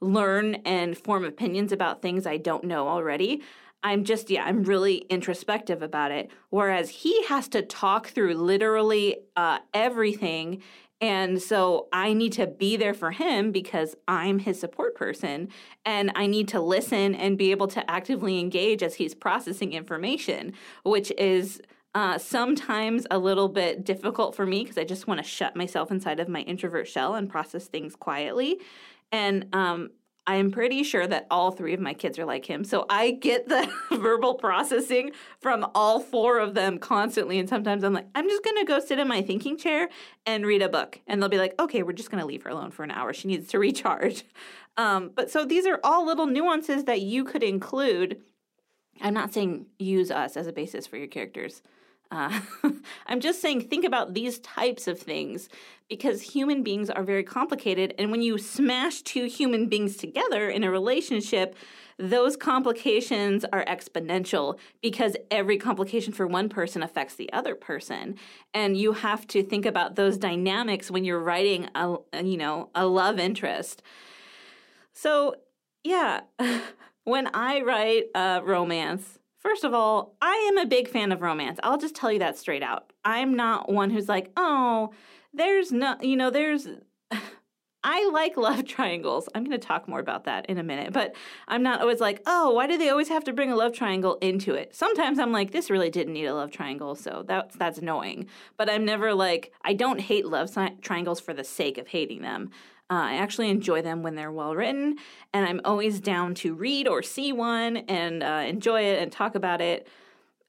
learn 0.00 0.54
and 0.64 0.96
form 0.96 1.24
opinions 1.24 1.72
about 1.72 2.02
things 2.02 2.24
I 2.24 2.36
don't 2.36 2.64
know 2.64 2.86
already. 2.86 3.42
I'm 3.82 4.04
just, 4.04 4.30
yeah, 4.30 4.44
I'm 4.44 4.62
really 4.62 4.98
introspective 5.08 5.82
about 5.82 6.12
it. 6.12 6.30
Whereas 6.50 6.88
he 6.88 7.24
has 7.26 7.48
to 7.48 7.62
talk 7.62 8.08
through 8.08 8.34
literally 8.34 9.18
uh, 9.36 9.58
everything 9.74 10.62
and 11.00 11.40
so 11.40 11.86
I 11.92 12.12
need 12.12 12.32
to 12.32 12.46
be 12.46 12.76
there 12.76 12.94
for 12.94 13.12
him 13.12 13.52
because 13.52 13.94
I'm 14.08 14.40
his 14.40 14.58
support 14.58 14.96
person. 14.96 15.48
And 15.84 16.10
I 16.16 16.26
need 16.26 16.48
to 16.48 16.60
listen 16.60 17.14
and 17.14 17.38
be 17.38 17.52
able 17.52 17.68
to 17.68 17.88
actively 17.88 18.40
engage 18.40 18.82
as 18.82 18.96
he's 18.96 19.14
processing 19.14 19.72
information, 19.72 20.54
which 20.82 21.12
is 21.12 21.60
uh, 21.94 22.18
sometimes 22.18 23.06
a 23.10 23.18
little 23.18 23.48
bit 23.48 23.84
difficult 23.84 24.34
for 24.34 24.44
me 24.44 24.62
because 24.62 24.76
I 24.76 24.84
just 24.84 25.06
want 25.06 25.22
to 25.22 25.26
shut 25.26 25.54
myself 25.54 25.90
inside 25.90 26.20
of 26.20 26.28
my 26.28 26.40
introvert 26.40 26.88
shell 26.88 27.14
and 27.14 27.30
process 27.30 27.66
things 27.68 27.94
quietly. 27.94 28.58
And 29.12 29.46
um, 29.52 29.90
I'm 30.28 30.50
pretty 30.50 30.82
sure 30.82 31.06
that 31.06 31.26
all 31.30 31.52
three 31.52 31.72
of 31.72 31.80
my 31.80 31.94
kids 31.94 32.18
are 32.18 32.26
like 32.26 32.44
him. 32.44 32.62
So 32.62 32.84
I 32.90 33.12
get 33.12 33.48
the 33.48 33.66
verbal 33.92 34.34
processing 34.34 35.12
from 35.40 35.66
all 35.74 36.00
four 36.00 36.38
of 36.38 36.52
them 36.52 36.78
constantly. 36.78 37.38
And 37.38 37.48
sometimes 37.48 37.82
I'm 37.82 37.94
like, 37.94 38.08
I'm 38.14 38.28
just 38.28 38.44
going 38.44 38.58
to 38.58 38.64
go 38.66 38.78
sit 38.78 38.98
in 38.98 39.08
my 39.08 39.22
thinking 39.22 39.56
chair 39.56 39.88
and 40.26 40.44
read 40.44 40.60
a 40.60 40.68
book. 40.68 41.00
And 41.06 41.22
they'll 41.22 41.30
be 41.30 41.38
like, 41.38 41.54
okay, 41.58 41.82
we're 41.82 41.92
just 41.94 42.10
going 42.10 42.20
to 42.20 42.26
leave 42.26 42.42
her 42.42 42.50
alone 42.50 42.72
for 42.72 42.82
an 42.82 42.90
hour. 42.90 43.14
She 43.14 43.26
needs 43.26 43.48
to 43.48 43.58
recharge. 43.58 44.24
Um, 44.76 45.12
but 45.14 45.30
so 45.30 45.46
these 45.46 45.66
are 45.66 45.80
all 45.82 46.04
little 46.04 46.26
nuances 46.26 46.84
that 46.84 47.00
you 47.00 47.24
could 47.24 47.42
include. 47.42 48.20
I'm 49.00 49.14
not 49.14 49.32
saying 49.32 49.64
use 49.78 50.10
us 50.10 50.36
as 50.36 50.46
a 50.46 50.52
basis 50.52 50.86
for 50.86 50.98
your 50.98 51.06
characters. 51.06 51.62
Uh, 52.10 52.40
I'm 53.06 53.20
just 53.20 53.40
saying, 53.40 53.62
think 53.62 53.84
about 53.84 54.14
these 54.14 54.38
types 54.38 54.86
of 54.88 54.98
things 54.98 55.48
because 55.88 56.22
human 56.22 56.62
beings 56.62 56.90
are 56.90 57.02
very 57.02 57.22
complicated. 57.22 57.94
And 57.98 58.10
when 58.10 58.22
you 58.22 58.38
smash 58.38 59.02
two 59.02 59.24
human 59.24 59.68
beings 59.68 59.96
together 59.96 60.48
in 60.48 60.64
a 60.64 60.70
relationship, 60.70 61.54
those 61.98 62.36
complications 62.36 63.44
are 63.52 63.64
exponential 63.64 64.58
because 64.80 65.16
every 65.30 65.58
complication 65.58 66.12
for 66.12 66.26
one 66.26 66.48
person 66.48 66.82
affects 66.82 67.16
the 67.16 67.32
other 67.32 67.54
person. 67.54 68.16
And 68.54 68.76
you 68.76 68.92
have 68.92 69.26
to 69.28 69.42
think 69.42 69.66
about 69.66 69.96
those 69.96 70.16
dynamics 70.16 70.90
when 70.90 71.04
you're 71.04 71.18
writing 71.18 71.68
a, 71.74 71.96
you 72.22 72.36
know, 72.36 72.70
a 72.74 72.86
love 72.86 73.18
interest. 73.18 73.82
So, 74.92 75.34
yeah, 75.82 76.20
when 77.04 77.28
I 77.34 77.62
write 77.62 78.04
a 78.14 78.42
romance, 78.44 79.18
First 79.38 79.62
of 79.62 79.72
all, 79.72 80.16
I 80.20 80.34
am 80.50 80.58
a 80.58 80.66
big 80.66 80.88
fan 80.88 81.12
of 81.12 81.22
romance. 81.22 81.58
I'll 81.62 81.78
just 81.78 81.94
tell 81.94 82.10
you 82.10 82.18
that 82.18 82.36
straight 82.36 82.62
out. 82.62 82.92
I'm 83.04 83.34
not 83.34 83.70
one 83.70 83.90
who's 83.90 84.08
like, 84.08 84.32
oh, 84.36 84.90
there's 85.32 85.70
no, 85.70 85.96
you 86.00 86.16
know, 86.16 86.30
there's. 86.30 86.66
I 87.84 88.10
like 88.12 88.36
love 88.36 88.64
triangles. 88.66 89.28
I'm 89.34 89.44
going 89.44 89.58
to 89.58 89.66
talk 89.66 89.88
more 89.88 90.00
about 90.00 90.24
that 90.24 90.46
in 90.46 90.58
a 90.58 90.64
minute, 90.64 90.92
but 90.92 91.14
I'm 91.46 91.62
not 91.62 91.80
always 91.80 92.00
like, 92.00 92.20
oh, 92.26 92.50
why 92.50 92.66
do 92.66 92.76
they 92.76 92.90
always 92.90 93.08
have 93.08 93.22
to 93.24 93.32
bring 93.32 93.52
a 93.52 93.56
love 93.56 93.72
triangle 93.72 94.18
into 94.20 94.54
it? 94.54 94.74
Sometimes 94.74 95.20
I'm 95.20 95.30
like, 95.30 95.52
this 95.52 95.70
really 95.70 95.88
didn't 95.88 96.14
need 96.14 96.26
a 96.26 96.34
love 96.34 96.50
triangle, 96.50 96.96
so 96.96 97.24
that's 97.26 97.54
that's 97.56 97.78
annoying. 97.78 98.26
But 98.56 98.68
I'm 98.68 98.84
never 98.84 99.14
like, 99.14 99.52
I 99.62 99.72
don't 99.72 100.00
hate 100.00 100.26
love 100.26 100.50
triangles 100.82 101.20
for 101.20 101.32
the 101.32 101.44
sake 101.44 101.78
of 101.78 101.86
hating 101.86 102.22
them. 102.22 102.50
Uh, 102.90 102.94
I 102.94 103.14
actually 103.16 103.50
enjoy 103.50 103.82
them 103.82 104.02
when 104.02 104.14
they're 104.14 104.32
well 104.32 104.54
written, 104.54 104.96
and 105.34 105.46
I'm 105.46 105.60
always 105.64 106.00
down 106.00 106.34
to 106.36 106.54
read 106.54 106.88
or 106.88 107.02
see 107.02 107.32
one 107.32 107.78
and 107.78 108.22
uh, 108.22 108.44
enjoy 108.46 108.82
it 108.82 109.02
and 109.02 109.12
talk 109.12 109.34
about 109.34 109.60
it 109.60 109.86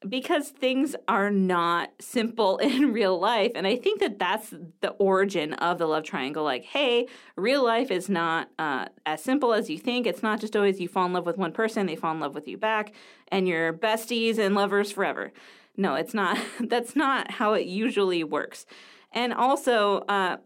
because 0.08 0.48
things 0.48 0.96
are 1.08 1.30
not 1.30 1.90
simple 2.00 2.56
in 2.58 2.92
real 2.92 3.18
life. 3.18 3.52
And 3.54 3.66
I 3.66 3.76
think 3.76 4.00
that 4.00 4.18
that's 4.18 4.54
the 4.80 4.90
origin 4.92 5.54
of 5.54 5.78
the 5.78 5.86
love 5.86 6.04
triangle. 6.04 6.44
Like, 6.44 6.64
hey, 6.64 7.06
real 7.36 7.64
life 7.64 7.90
is 7.90 8.08
not 8.08 8.48
uh, 8.58 8.86
as 9.04 9.22
simple 9.22 9.52
as 9.52 9.68
you 9.68 9.78
think. 9.78 10.06
It's 10.06 10.22
not 10.22 10.40
just 10.40 10.56
always 10.56 10.80
you 10.80 10.88
fall 10.88 11.06
in 11.06 11.12
love 11.12 11.26
with 11.26 11.36
one 11.36 11.52
person, 11.52 11.86
they 11.86 11.96
fall 11.96 12.12
in 12.12 12.20
love 12.20 12.34
with 12.34 12.48
you 12.48 12.56
back, 12.56 12.92
and 13.28 13.46
you're 13.46 13.72
besties 13.72 14.38
and 14.38 14.54
lovers 14.54 14.90
forever. 14.90 15.32
No, 15.76 15.94
it's 15.94 16.14
not. 16.14 16.38
that's 16.60 16.96
not 16.96 17.32
how 17.32 17.52
it 17.54 17.66
usually 17.66 18.24
works. 18.24 18.66
And 19.12 19.32
also, 19.32 19.98
uh, 20.08 20.36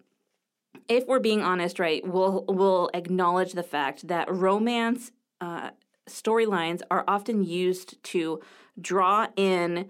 if 0.88 1.06
we're 1.06 1.20
being 1.20 1.42
honest, 1.42 1.78
right, 1.78 2.06
we'll 2.06 2.44
we'll 2.48 2.90
acknowledge 2.94 3.52
the 3.52 3.62
fact 3.62 4.08
that 4.08 4.32
romance 4.32 5.12
uh, 5.40 5.70
storylines 6.08 6.82
are 6.90 7.04
often 7.08 7.44
used 7.44 8.02
to 8.04 8.40
draw 8.80 9.28
in 9.36 9.88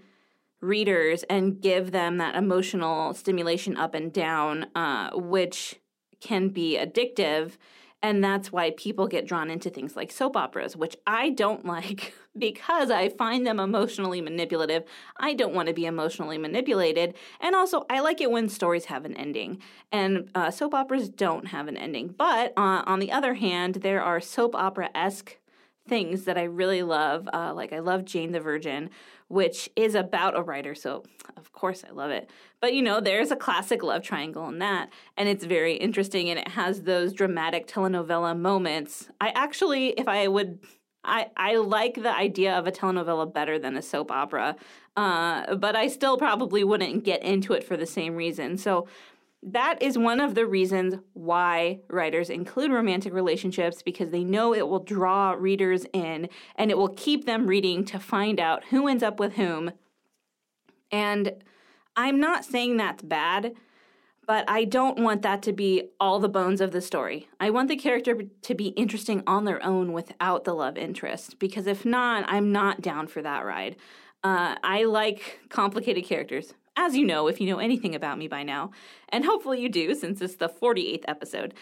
readers 0.61 1.23
and 1.23 1.61
give 1.61 1.91
them 1.91 2.17
that 2.17 2.35
emotional 2.35 3.13
stimulation 3.13 3.77
up 3.77 3.93
and 3.93 4.11
down, 4.13 4.67
uh, 4.75 5.11
which 5.13 5.79
can 6.21 6.49
be 6.49 6.77
addictive 6.77 7.57
and 8.05 8.23
that's 8.23 8.51
why 8.51 8.69
people 8.69 9.07
get 9.07 9.25
drawn 9.25 9.49
into 9.49 9.71
things 9.71 9.95
like 9.95 10.11
soap 10.11 10.37
operas, 10.37 10.77
which 10.77 10.95
I 11.07 11.31
don't 11.31 11.65
like 11.75 12.13
because 12.37 12.91
I 12.91 13.09
find 13.09 13.47
them 13.47 13.59
emotionally 13.59 14.21
manipulative. 14.21 14.83
I 15.17 15.33
don't 15.33 15.55
want 15.55 15.69
to 15.69 15.73
be 15.73 15.87
emotionally 15.87 16.37
manipulated. 16.37 17.15
And 17.39 17.55
also, 17.55 17.87
I 17.89 18.01
like 18.01 18.21
it 18.21 18.29
when 18.29 18.47
stories 18.47 18.85
have 18.85 19.05
an 19.05 19.17
ending. 19.17 19.59
And 19.91 20.29
uh, 20.35 20.51
soap 20.51 20.75
operas 20.75 21.09
don't 21.09 21.47
have 21.47 21.67
an 21.67 21.77
ending. 21.77 22.13
But 22.15 22.53
uh, 22.55 22.83
on 22.85 22.99
the 22.99 23.11
other 23.11 23.33
hand, 23.33 23.75
there 23.75 24.03
are 24.03 24.19
soap 24.19 24.53
opera 24.53 24.91
esque 24.93 25.39
things 25.87 26.23
that 26.25 26.37
I 26.37 26.43
really 26.43 26.83
love. 26.83 27.27
Uh, 27.31 27.53
like, 27.53 27.73
I 27.73 27.79
love 27.79 28.05
Jane 28.05 28.31
the 28.31 28.39
Virgin, 28.39 28.89
which 29.27 29.69
is 29.75 29.95
about 29.95 30.37
a 30.37 30.41
writer. 30.41 30.75
So, 30.75 31.03
of 31.37 31.51
course, 31.51 31.83
I 31.87 31.91
love 31.91 32.11
it. 32.11 32.29
But, 32.61 32.73
you 32.73 32.81
know, 32.81 32.99
there's 32.99 33.31
a 33.31 33.35
classic 33.35 33.83
love 33.83 34.01
triangle 34.01 34.47
in 34.47 34.59
that. 34.59 34.89
And 35.17 35.29
it's 35.29 35.45
very 35.45 35.75
interesting 35.75 36.29
and 36.29 36.39
it 36.39 36.49
has 36.49 36.83
those 36.83 37.13
dramatic 37.13 37.67
telenovela 37.67 38.37
moments. 38.37 39.09
I 39.21 39.29
actually, 39.29 39.89
if 39.89 40.07
I 40.07 40.27
would. 40.27 40.59
I, 41.07 41.27
I 41.37 41.57
like 41.57 42.01
the 42.01 42.11
idea 42.11 42.57
of 42.57 42.65
a 42.65 42.71
telenovela 42.71 43.31
better 43.31 43.59
than 43.59 43.77
a 43.77 43.81
soap 43.83 44.09
opera, 44.09 44.55
uh, 44.97 45.55
but 45.55 45.75
I 45.75 45.87
still 45.87 46.17
probably 46.17 46.63
wouldn't 46.63 47.03
get 47.03 47.21
into 47.21 47.53
it 47.53 47.63
for 47.63 47.77
the 47.77 47.85
same 47.85 48.15
reason. 48.15 48.57
So 48.57 48.87
that 49.45 49.79
is 49.81 49.95
one 49.95 50.19
of 50.19 50.33
the 50.33 50.47
reasons 50.47 50.95
why 51.13 51.79
writers 51.87 52.31
include 52.31 52.71
romantic 52.71 53.13
relationships 53.13 53.83
because 53.83 54.09
they 54.09 54.23
know 54.23 54.55
it 54.55 54.67
will 54.67 54.79
draw 54.79 55.35
readers 55.37 55.85
in 55.93 56.29
and 56.55 56.71
it 56.71 56.77
will 56.77 56.89
keep 56.89 57.25
them 57.25 57.45
reading 57.45 57.85
to 57.85 57.99
find 57.99 58.39
out 58.39 58.65
who 58.65 58.87
ends 58.87 59.03
up 59.03 59.19
with 59.19 59.33
whom. 59.33 59.71
And 60.91 61.43
I'm 61.95 62.19
not 62.19 62.43
saying 62.43 62.77
that's 62.77 63.03
bad, 63.03 63.53
but 64.25 64.49
I 64.49 64.63
don't 64.63 64.97
want 64.97 65.21
that 65.21 65.43
to 65.43 65.53
be 65.53 65.89
all 65.99 66.19
the 66.19 66.27
bones 66.27 66.59
of 66.59 66.71
the 66.71 66.81
story. 66.81 67.29
I 67.39 67.51
want 67.51 67.67
the 67.67 67.75
character 67.75 68.23
to 68.41 68.55
be 68.55 68.69
interesting 68.69 69.21
on 69.27 69.45
their 69.45 69.63
own 69.63 69.93
without 69.93 70.45
the 70.45 70.55
love 70.55 70.75
interest 70.75 71.37
because 71.37 71.67
if 71.67 71.85
not, 71.85 72.25
I'm 72.27 72.51
not 72.51 72.81
down 72.81 73.05
for 73.05 73.21
that 73.21 73.45
ride. 73.45 73.75
Uh, 74.23 74.55
I 74.63 74.85
like 74.85 75.41
complicated 75.49 76.03
characters 76.05 76.55
as 76.75 76.95
you 76.95 77.05
know 77.05 77.27
if 77.27 77.39
you 77.39 77.47
know 77.47 77.59
anything 77.59 77.95
about 77.95 78.17
me 78.17 78.27
by 78.27 78.43
now, 78.43 78.71
and 79.09 79.25
hopefully 79.25 79.61
you 79.61 79.69
do 79.69 79.95
since 79.95 80.21
it's 80.21 80.35
the 80.35 80.49
48th 80.49 81.05
episode. 81.07 81.53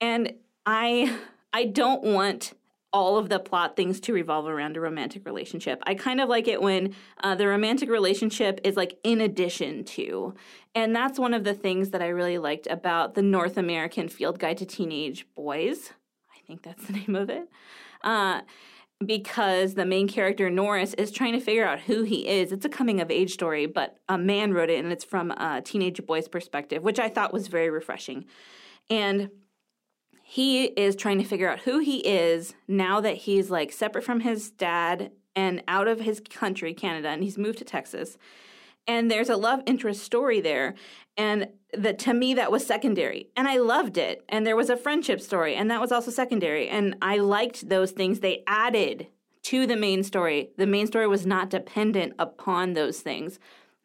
And 0.00 0.34
I 0.66 1.18
I 1.52 1.64
don't 1.66 2.02
want 2.02 2.54
all 2.92 3.16
of 3.16 3.28
the 3.30 3.38
plot 3.38 3.74
things 3.74 4.00
to 4.00 4.12
revolve 4.12 4.46
around 4.46 4.76
a 4.76 4.80
romantic 4.80 5.24
relationship. 5.24 5.82
I 5.86 5.94
kind 5.94 6.20
of 6.20 6.28
like 6.28 6.46
it 6.46 6.60
when 6.60 6.94
uh, 7.22 7.34
the 7.34 7.48
romantic 7.48 7.88
relationship 7.88 8.60
is 8.64 8.76
like 8.76 8.98
in 9.02 9.20
addition 9.20 9.84
to. 9.84 10.34
And 10.74 10.94
that's 10.94 11.18
one 11.18 11.32
of 11.32 11.44
the 11.44 11.54
things 11.54 11.90
that 11.90 12.02
I 12.02 12.08
really 12.08 12.38
liked 12.38 12.66
about 12.66 13.14
the 13.14 13.22
North 13.22 13.56
American 13.56 14.08
Field 14.08 14.38
Guide 14.38 14.58
to 14.58 14.66
Teenage 14.66 15.26
Boys. 15.34 15.92
I 16.36 16.40
think 16.46 16.62
that's 16.62 16.84
the 16.86 16.92
name 17.06 17.14
of 17.14 17.30
it. 17.30 17.48
Uh, 18.04 18.42
because 19.06 19.74
the 19.74 19.86
main 19.86 20.08
character 20.08 20.50
Norris 20.50 20.94
is 20.94 21.10
trying 21.10 21.32
to 21.32 21.40
figure 21.40 21.66
out 21.66 21.80
who 21.80 22.02
he 22.02 22.28
is. 22.28 22.52
It's 22.52 22.64
a 22.64 22.68
coming 22.70 23.00
of 23.00 23.10
age 23.10 23.32
story, 23.32 23.66
but 23.66 23.98
a 24.08 24.18
man 24.18 24.52
wrote 24.52 24.70
it 24.70 24.82
and 24.82 24.92
it's 24.92 25.04
from 25.04 25.30
a 25.32 25.62
teenage 25.64 26.04
boy's 26.06 26.28
perspective, 26.28 26.82
which 26.82 26.98
I 26.98 27.08
thought 27.08 27.32
was 27.32 27.48
very 27.48 27.70
refreshing. 27.70 28.24
And 28.90 29.30
he 30.22 30.64
is 30.64 30.96
trying 30.96 31.18
to 31.18 31.24
figure 31.24 31.50
out 31.50 31.60
who 31.60 31.78
he 31.78 31.98
is 31.98 32.54
now 32.66 33.00
that 33.00 33.16
he's 33.16 33.50
like 33.50 33.72
separate 33.72 34.04
from 34.04 34.20
his 34.20 34.50
dad 34.50 35.12
and 35.36 35.62
out 35.68 35.88
of 35.88 36.00
his 36.00 36.20
country, 36.20 36.74
Canada, 36.74 37.08
and 37.08 37.22
he's 37.22 37.38
moved 37.38 37.58
to 37.58 37.64
Texas. 37.64 38.16
And 38.86 39.10
there's 39.10 39.30
a 39.30 39.36
love 39.36 39.62
interest 39.66 40.02
story 40.02 40.40
there. 40.40 40.74
And 41.16 41.48
that 41.76 41.98
to 42.00 42.12
me 42.12 42.34
that 42.34 42.52
was 42.52 42.66
secondary 42.66 43.30
and 43.36 43.48
i 43.48 43.56
loved 43.56 43.96
it 43.96 44.22
and 44.28 44.46
there 44.46 44.56
was 44.56 44.68
a 44.68 44.76
friendship 44.76 45.20
story 45.20 45.54
and 45.54 45.70
that 45.70 45.80
was 45.80 45.90
also 45.90 46.10
secondary 46.10 46.68
and 46.68 46.94
i 47.00 47.16
liked 47.16 47.68
those 47.68 47.92
things 47.92 48.20
they 48.20 48.42
added 48.46 49.06
to 49.42 49.66
the 49.66 49.76
main 49.76 50.02
story 50.02 50.50
the 50.58 50.66
main 50.66 50.86
story 50.86 51.06
was 51.06 51.24
not 51.24 51.50
dependent 51.50 52.12
upon 52.18 52.74
those 52.74 53.00
things 53.00 53.38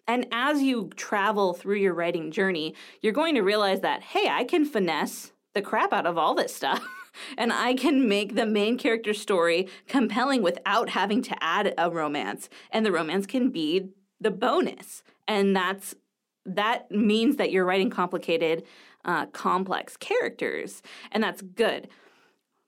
and 0.06 0.26
as 0.32 0.62
you 0.62 0.90
travel 0.96 1.54
through 1.54 1.78
your 1.78 1.94
writing 1.94 2.30
journey 2.30 2.76
you're 3.02 3.14
going 3.14 3.36
to 3.36 3.42
realize 3.42 3.80
that 3.82 4.04
hey 4.04 4.28
i 4.30 4.44
can 4.44 4.66
finesse 4.66 5.32
the 5.54 5.62
crap 5.62 5.94
out 5.94 6.06
of 6.06 6.18
all 6.18 6.36
this 6.36 6.54
stuff 6.54 6.86
and 7.38 7.52
I 7.52 7.74
can 7.74 8.08
make 8.08 8.36
the 8.36 8.46
main 8.46 8.78
character 8.78 9.12
story 9.12 9.68
compelling 9.88 10.44
without 10.44 10.90
having 10.90 11.24
to 11.24 11.44
add 11.44 11.74
a 11.78 11.90
romance. 11.90 12.48
And 12.70 12.86
the 12.86 12.92
romance 12.92 13.26
can 13.26 13.50
be 13.50 13.90
the 14.20 14.32
bonus. 14.32 15.04
And 15.28 15.56
that's 15.56 15.96
that 16.46 16.90
means 16.90 17.36
that 17.36 17.52
you're 17.52 17.66
writing 17.66 17.90
complicated, 17.90 18.64
uh, 19.04 19.26
complex 19.28 19.98
characters, 19.98 20.82
and 21.12 21.22
that's 21.22 21.42
good. 21.42 21.90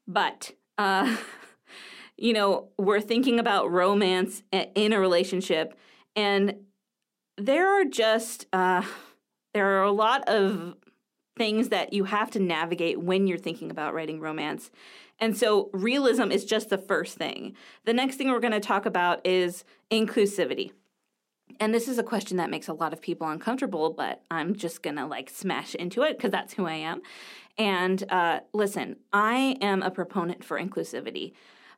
But 0.08 0.52
uh, 0.78 1.16
you 2.18 2.34
know, 2.34 2.70
we're 2.78 3.02
thinking 3.02 3.40
about 3.40 3.72
romance 3.72 4.44
in 4.52 4.94
a 4.94 5.00
relationship, 5.00 5.78
and 6.16 6.56
there 7.38 7.68
are 7.68 7.86
just 7.86 8.48
uh, 8.52 8.84
there 9.54 9.80
are 9.80 9.84
a 9.84 9.92
lot 9.92 10.28
of 10.28 10.76
things 11.38 11.70
that 11.70 11.94
you 11.94 12.04
have 12.04 12.30
to 12.32 12.40
navigate 12.40 13.00
when 13.00 13.26
you're 13.26 13.38
thinking 13.38 13.72
about 13.72 13.94
writing 13.94 14.20
romance. 14.20 14.70
And 15.20 15.38
so 15.38 15.70
realism 15.74 16.32
is 16.32 16.46
just 16.46 16.70
the 16.70 16.78
first 16.78 17.18
thing. 17.18 17.56
The 17.86 17.94
next 17.94 18.18
thing 18.18 18.30
we're 18.30 18.40
going 18.40 18.52
to 18.52 18.60
talk 18.60 18.86
about 18.86 19.26
is 19.26 19.64
inclusivity. 19.90 20.72
And 21.60 21.74
this 21.74 21.88
is 21.88 22.00
a 22.00 22.04
question 22.04 22.38
that 22.38 22.50
makes 22.50 22.68
a 22.68 22.74
lot 22.74 22.94
of 22.94 23.02
people 23.02 23.28
uncomfortable, 23.28 23.92
but 23.92 24.22
I'm 24.32 24.56
just 24.56 24.82
to 24.82 25.06
like 25.06 25.30
smash 25.30 25.76
into 25.76 26.04
it 26.04 26.18
because 26.18 26.32
that's 26.32 26.54
who 26.54 26.66
I 26.66 26.76
am. 26.76 27.02
And 27.58 28.10
uh, 28.10 28.40
listen, 28.54 28.96
I 29.12 29.58
am 29.62 29.82
a 29.82 29.92
proponent 29.92 30.44
for 30.44 30.60
inclusivity. 30.60 31.34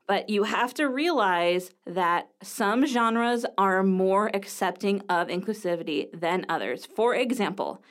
But 0.07 0.29
you 0.29 0.43
have 0.43 0.73
to 0.75 0.89
realize 0.89 1.71
that 1.85 2.29
some 2.43 2.85
genres 2.85 3.45
are 3.57 3.81
more 3.81 4.29
accepting 4.33 5.01
of 5.09 5.27
inclusivity 5.27 6.09
than 6.13 6.45
others. 6.50 6.85
For 6.85 7.15
example, 7.15 7.81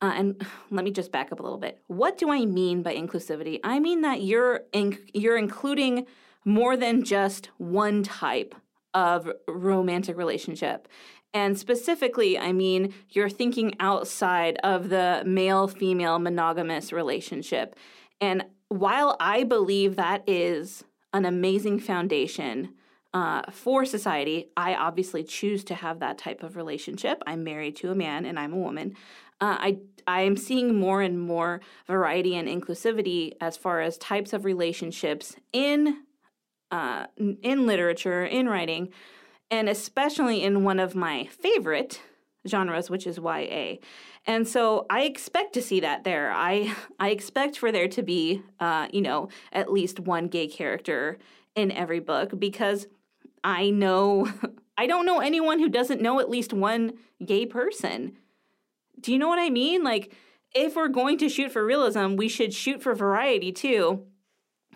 uh, 0.00 0.12
and 0.14 0.46
let 0.70 0.84
me 0.84 0.90
just 0.90 1.12
back 1.12 1.32
up 1.32 1.40
a 1.40 1.42
little 1.42 1.58
bit. 1.58 1.82
What 1.86 2.18
do 2.18 2.30
I 2.30 2.44
mean 2.44 2.82
by 2.82 2.94
inclusivity? 2.94 3.60
I 3.62 3.80
mean 3.80 4.02
that 4.02 4.22
you're 4.22 4.62
in, 4.72 4.98
you're 5.12 5.36
including 5.36 6.06
more 6.44 6.76
than 6.76 7.04
just 7.04 7.50
one 7.58 8.02
type 8.02 8.54
of 8.94 9.30
romantic 9.46 10.16
relationship. 10.16 10.88
And 11.36 11.58
specifically, 11.58 12.38
I 12.38 12.52
mean 12.52 12.94
you're 13.10 13.28
thinking 13.28 13.74
outside 13.78 14.56
of 14.64 14.88
the 14.88 15.22
male 15.26 15.68
female 15.68 16.18
monogamous 16.18 16.92
relationship. 16.92 17.76
And 18.20 18.44
while 18.68 19.16
I 19.20 19.44
believe 19.44 19.96
that 19.96 20.22
is 20.26 20.84
an 21.12 21.24
amazing 21.24 21.78
foundation 21.80 22.74
uh, 23.12 23.42
for 23.50 23.84
society, 23.84 24.50
I 24.56 24.74
obviously 24.74 25.24
choose 25.24 25.62
to 25.64 25.74
have 25.74 26.00
that 26.00 26.18
type 26.18 26.42
of 26.42 26.56
relationship. 26.56 27.22
I'm 27.26 27.44
married 27.44 27.76
to 27.76 27.90
a 27.90 27.94
man 27.94 28.24
and 28.24 28.38
I'm 28.38 28.52
a 28.52 28.58
woman 28.58 28.94
uh, 29.40 29.56
I 29.58 29.78
I'm 30.06 30.36
seeing 30.36 30.76
more 30.76 31.02
and 31.02 31.20
more 31.20 31.60
variety 31.86 32.36
and 32.36 32.48
inclusivity 32.48 33.32
as 33.40 33.56
far 33.56 33.80
as 33.80 33.98
types 33.98 34.32
of 34.32 34.44
relationships 34.44 35.36
in 35.52 36.04
uh, 36.70 37.06
in 37.42 37.66
literature, 37.66 38.24
in 38.24 38.48
writing, 38.48 38.92
and 39.50 39.68
especially 39.68 40.42
in 40.42 40.64
one 40.64 40.78
of 40.78 40.94
my 40.94 41.24
favorite 41.26 42.00
genres, 42.46 42.90
which 42.90 43.06
is 43.06 43.18
YA. 43.18 43.76
And 44.26 44.46
so 44.46 44.86
I 44.90 45.02
expect 45.02 45.52
to 45.54 45.62
see 45.62 45.80
that 45.80 46.04
there. 46.04 46.32
I 46.32 46.74
I 46.98 47.10
expect 47.10 47.58
for 47.58 47.70
there 47.70 47.88
to 47.88 48.02
be, 48.02 48.42
uh, 48.60 48.88
you 48.92 49.02
know, 49.02 49.28
at 49.52 49.72
least 49.72 50.00
one 50.00 50.28
gay 50.28 50.48
character 50.48 51.18
in 51.54 51.70
every 51.70 52.00
book 52.00 52.38
because 52.38 52.86
I 53.44 53.70
know 53.70 54.28
I 54.78 54.86
don't 54.86 55.06
know 55.06 55.20
anyone 55.20 55.58
who 55.58 55.68
doesn't 55.68 56.02
know 56.02 56.20
at 56.20 56.30
least 56.30 56.52
one 56.52 56.94
gay 57.24 57.46
person. 57.46 58.16
Do 59.00 59.12
you 59.12 59.18
know 59.18 59.28
what 59.28 59.38
I 59.38 59.50
mean? 59.50 59.84
Like, 59.84 60.14
if 60.54 60.74
we're 60.74 60.88
going 60.88 61.18
to 61.18 61.28
shoot 61.28 61.52
for 61.52 61.64
realism, 61.64 62.16
we 62.16 62.28
should 62.28 62.52
shoot 62.52 62.82
for 62.82 62.94
variety 62.94 63.52
too. 63.52 64.04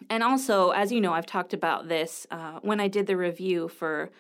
And 0.09 0.23
also, 0.23 0.71
as 0.71 0.93
you 0.93 1.01
know, 1.01 1.13
I've 1.13 1.27
talked 1.27 1.53
about 1.53 1.89
this 1.89 2.27
uh, 2.31 2.61
when 2.63 2.81
I 2.81 2.89
did 2.89 3.07
the 3.07 3.17
review 3.17 3.69
for 3.69 4.11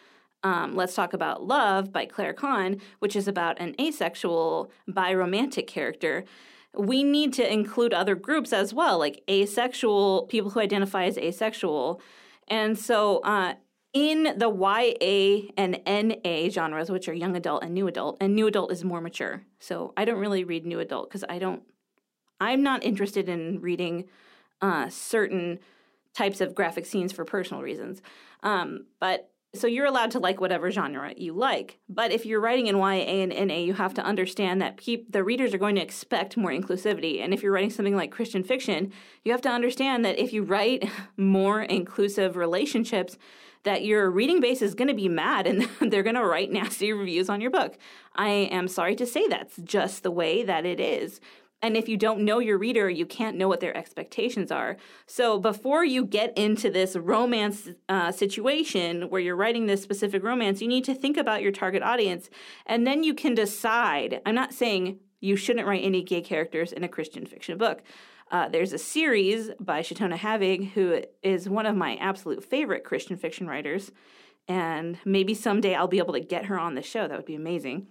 um, 0.42 0.74
Let's 0.74 0.94
Talk 0.94 1.12
About 1.12 1.46
Love 1.46 1.92
by 1.92 2.06
Claire 2.06 2.32
Kann, 2.32 2.80
which 2.98 3.16
is 3.16 3.28
about 3.28 3.60
an 3.60 3.74
asexual 3.80 4.70
biromantic 4.88 5.66
character. 5.66 6.24
We 6.74 7.02
need 7.02 7.32
to 7.34 7.52
include 7.52 7.92
other 7.92 8.14
groups 8.14 8.52
as 8.52 8.72
well, 8.72 8.98
like 8.98 9.22
asexual 9.28 10.26
people 10.28 10.50
who 10.50 10.60
identify 10.60 11.04
as 11.04 11.18
asexual. 11.18 12.00
And 12.48 12.78
so, 12.78 13.18
uh, 13.18 13.54
in 13.92 14.34
the 14.38 14.48
YA 14.48 15.50
and 15.56 15.80
NA 15.84 16.48
genres, 16.48 16.90
which 16.90 17.08
are 17.08 17.12
young 17.12 17.36
adult 17.36 17.64
and 17.64 17.74
new 17.74 17.88
adult, 17.88 18.18
and 18.20 18.34
new 18.34 18.46
adult 18.46 18.70
is 18.70 18.84
more 18.84 19.00
mature. 19.00 19.42
So 19.58 19.92
I 19.96 20.04
don't 20.04 20.20
really 20.20 20.44
read 20.44 20.64
new 20.64 20.78
adult 20.78 21.08
because 21.08 21.24
I 21.28 21.38
don't, 21.40 21.62
I'm 22.40 22.62
not 22.62 22.84
interested 22.84 23.28
in 23.28 23.60
reading 23.60 24.04
uh, 24.62 24.88
certain 24.90 25.58
types 26.14 26.40
of 26.40 26.54
graphic 26.54 26.86
scenes 26.86 27.12
for 27.12 27.24
personal 27.24 27.62
reasons. 27.62 28.00
Um, 28.42 28.86
but 29.00 29.30
so 29.52 29.66
you're 29.66 29.86
allowed 29.86 30.12
to 30.12 30.20
like 30.20 30.40
whatever 30.40 30.70
genre 30.70 31.12
you 31.16 31.32
like. 31.32 31.78
But 31.88 32.12
if 32.12 32.24
you're 32.24 32.40
writing 32.40 32.68
in 32.68 32.76
YA 32.76 33.22
and 33.22 33.48
NA, 33.48 33.56
you 33.56 33.74
have 33.74 33.94
to 33.94 34.02
understand 34.02 34.62
that 34.62 34.76
pe- 34.76 35.04
the 35.08 35.24
readers 35.24 35.52
are 35.52 35.58
going 35.58 35.74
to 35.74 35.82
expect 35.82 36.36
more 36.36 36.52
inclusivity. 36.52 37.20
And 37.20 37.34
if 37.34 37.42
you're 37.42 37.52
writing 37.52 37.70
something 37.70 37.96
like 37.96 38.12
Christian 38.12 38.44
fiction, 38.44 38.92
you 39.24 39.32
have 39.32 39.42
to 39.42 39.48
understand 39.48 40.04
that 40.04 40.20
if 40.20 40.32
you 40.32 40.44
write 40.44 40.88
more 41.16 41.62
inclusive 41.62 42.36
relationships, 42.36 43.18
that 43.64 43.84
your 43.84 44.10
reading 44.10 44.40
base 44.40 44.62
is 44.62 44.74
going 44.74 44.88
to 44.88 44.94
be 44.94 45.08
mad 45.08 45.46
and 45.46 45.68
they're 45.90 46.04
going 46.04 46.14
to 46.14 46.24
write 46.24 46.52
nasty 46.52 46.92
reviews 46.92 47.28
on 47.28 47.40
your 47.40 47.50
book. 47.50 47.76
I 48.14 48.28
am 48.28 48.68
sorry 48.68 48.94
to 48.96 49.06
say 49.06 49.26
that's 49.26 49.56
just 49.56 50.02
the 50.02 50.10
way 50.10 50.44
that 50.44 50.64
it 50.64 50.80
is. 50.80 51.20
And 51.62 51.76
if 51.76 51.88
you 51.88 51.96
don't 51.96 52.24
know 52.24 52.38
your 52.38 52.56
reader, 52.56 52.88
you 52.88 53.04
can't 53.04 53.36
know 53.36 53.48
what 53.48 53.60
their 53.60 53.76
expectations 53.76 54.50
are. 54.50 54.78
So 55.06 55.38
before 55.38 55.84
you 55.84 56.06
get 56.06 56.36
into 56.36 56.70
this 56.70 56.96
romance 56.96 57.68
uh, 57.88 58.12
situation 58.12 59.10
where 59.10 59.20
you're 59.20 59.36
writing 59.36 59.66
this 59.66 59.82
specific 59.82 60.22
romance, 60.22 60.62
you 60.62 60.68
need 60.68 60.84
to 60.84 60.94
think 60.94 61.16
about 61.18 61.42
your 61.42 61.52
target 61.52 61.82
audience. 61.82 62.30
And 62.64 62.86
then 62.86 63.04
you 63.04 63.12
can 63.12 63.34
decide. 63.34 64.22
I'm 64.24 64.34
not 64.34 64.54
saying 64.54 65.00
you 65.20 65.36
shouldn't 65.36 65.66
write 65.66 65.84
any 65.84 66.02
gay 66.02 66.22
characters 66.22 66.72
in 66.72 66.82
a 66.82 66.88
Christian 66.88 67.26
fiction 67.26 67.58
book. 67.58 67.82
Uh, 68.30 68.48
there's 68.48 68.72
a 68.72 68.78
series 68.78 69.50
by 69.60 69.82
Chautona 69.82 70.16
Havig, 70.16 70.70
who 70.70 71.02
is 71.22 71.48
one 71.48 71.66
of 71.66 71.76
my 71.76 71.96
absolute 71.96 72.42
favorite 72.42 72.84
Christian 72.84 73.16
fiction 73.16 73.46
writers. 73.46 73.90
And 74.48 74.98
maybe 75.04 75.34
someday 75.34 75.74
I'll 75.74 75.88
be 75.88 75.98
able 75.98 76.14
to 76.14 76.20
get 76.20 76.46
her 76.46 76.58
on 76.58 76.74
the 76.74 76.82
show. 76.82 77.06
That 77.06 77.16
would 77.16 77.26
be 77.26 77.34
amazing. 77.34 77.88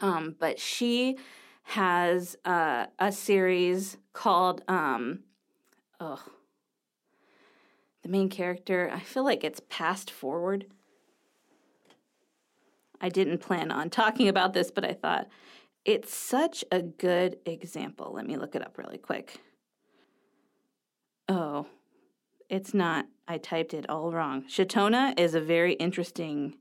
Um, 0.00 0.34
but 0.38 0.58
she 0.58 1.18
has 1.64 2.36
uh, 2.44 2.86
a 2.98 3.10
series 3.10 3.96
called, 4.12 4.62
um, 4.68 5.20
oh, 5.98 6.22
the 8.02 8.08
main 8.08 8.28
character, 8.28 8.90
I 8.92 9.00
feel 9.00 9.24
like 9.24 9.42
it's 9.42 9.60
Past 9.68 10.10
Forward. 10.10 10.66
I 13.00 13.08
didn't 13.08 13.38
plan 13.38 13.72
on 13.72 13.90
talking 13.90 14.28
about 14.28 14.52
this, 14.52 14.70
but 14.70 14.84
I 14.84 14.92
thought 14.92 15.28
it's 15.84 16.14
such 16.14 16.64
a 16.70 16.80
good 16.80 17.38
example. 17.44 18.12
Let 18.14 18.26
me 18.26 18.36
look 18.36 18.54
it 18.54 18.62
up 18.62 18.78
really 18.78 18.98
quick. 18.98 19.40
Oh, 21.28 21.66
it's 22.48 22.74
not. 22.74 23.06
I 23.26 23.38
typed 23.38 23.72
it 23.72 23.88
all 23.88 24.12
wrong. 24.12 24.44
Chautona 24.48 25.14
is 25.18 25.34
a 25.34 25.40
very 25.40 25.72
interesting 25.74 26.56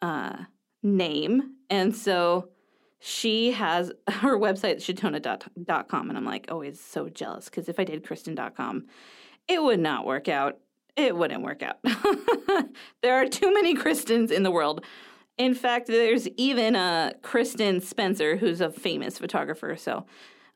uh, 0.00 0.44
name. 0.82 1.56
And 1.68 1.94
so 1.94 2.50
she 2.98 3.52
has 3.52 3.92
her 4.08 4.38
website, 4.38 4.82
chautona.com. 4.82 6.08
And 6.08 6.18
I'm 6.18 6.24
like 6.24 6.46
always 6.50 6.80
so 6.80 7.08
jealous 7.08 7.46
because 7.46 7.68
if 7.68 7.78
I 7.78 7.84
did 7.84 8.04
Kristen.com, 8.04 8.86
it 9.48 9.62
would 9.62 9.80
not 9.80 10.06
work 10.06 10.28
out. 10.28 10.58
It 10.96 11.14
wouldn't 11.14 11.42
work 11.42 11.62
out. 11.62 11.76
there 13.02 13.14
are 13.14 13.26
too 13.26 13.52
many 13.52 13.74
Kristens 13.74 14.30
in 14.30 14.42
the 14.42 14.50
world. 14.50 14.84
In 15.36 15.54
fact, 15.54 15.88
there's 15.88 16.26
even 16.38 16.74
a 16.74 17.12
Kristen 17.22 17.82
Spencer 17.82 18.36
who's 18.36 18.62
a 18.62 18.70
famous 18.70 19.18
photographer. 19.18 19.76
So, 19.76 20.06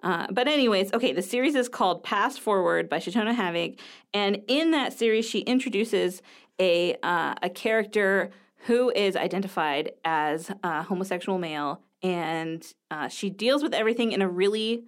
uh, 0.03 0.26
but 0.31 0.48
anyways, 0.48 0.94
okay, 0.94 1.12
the 1.12 1.20
series 1.20 1.55
is 1.55 1.68
called 1.68 2.03
Past 2.03 2.40
Forward 2.40 2.88
by 2.88 2.98
Chautona 2.98 3.35
Havig, 3.35 3.79
and 4.14 4.42
in 4.48 4.70
that 4.70 4.94
series, 4.94 5.26
she 5.26 5.40
introduces 5.40 6.22
a 6.59 6.96
uh, 7.03 7.35
a 7.42 7.50
character 7.50 8.31
who 8.66 8.90
is 8.90 9.16
identified 9.16 9.92
as 10.05 10.50
a 10.62 10.83
homosexual 10.83 11.38
male, 11.38 11.83
and 12.02 12.64
uh, 12.90 13.08
she 13.08 13.30
deals 13.30 13.62
with 13.62 13.74
everything 13.74 14.12
in 14.12 14.22
a 14.22 14.28
really, 14.28 14.84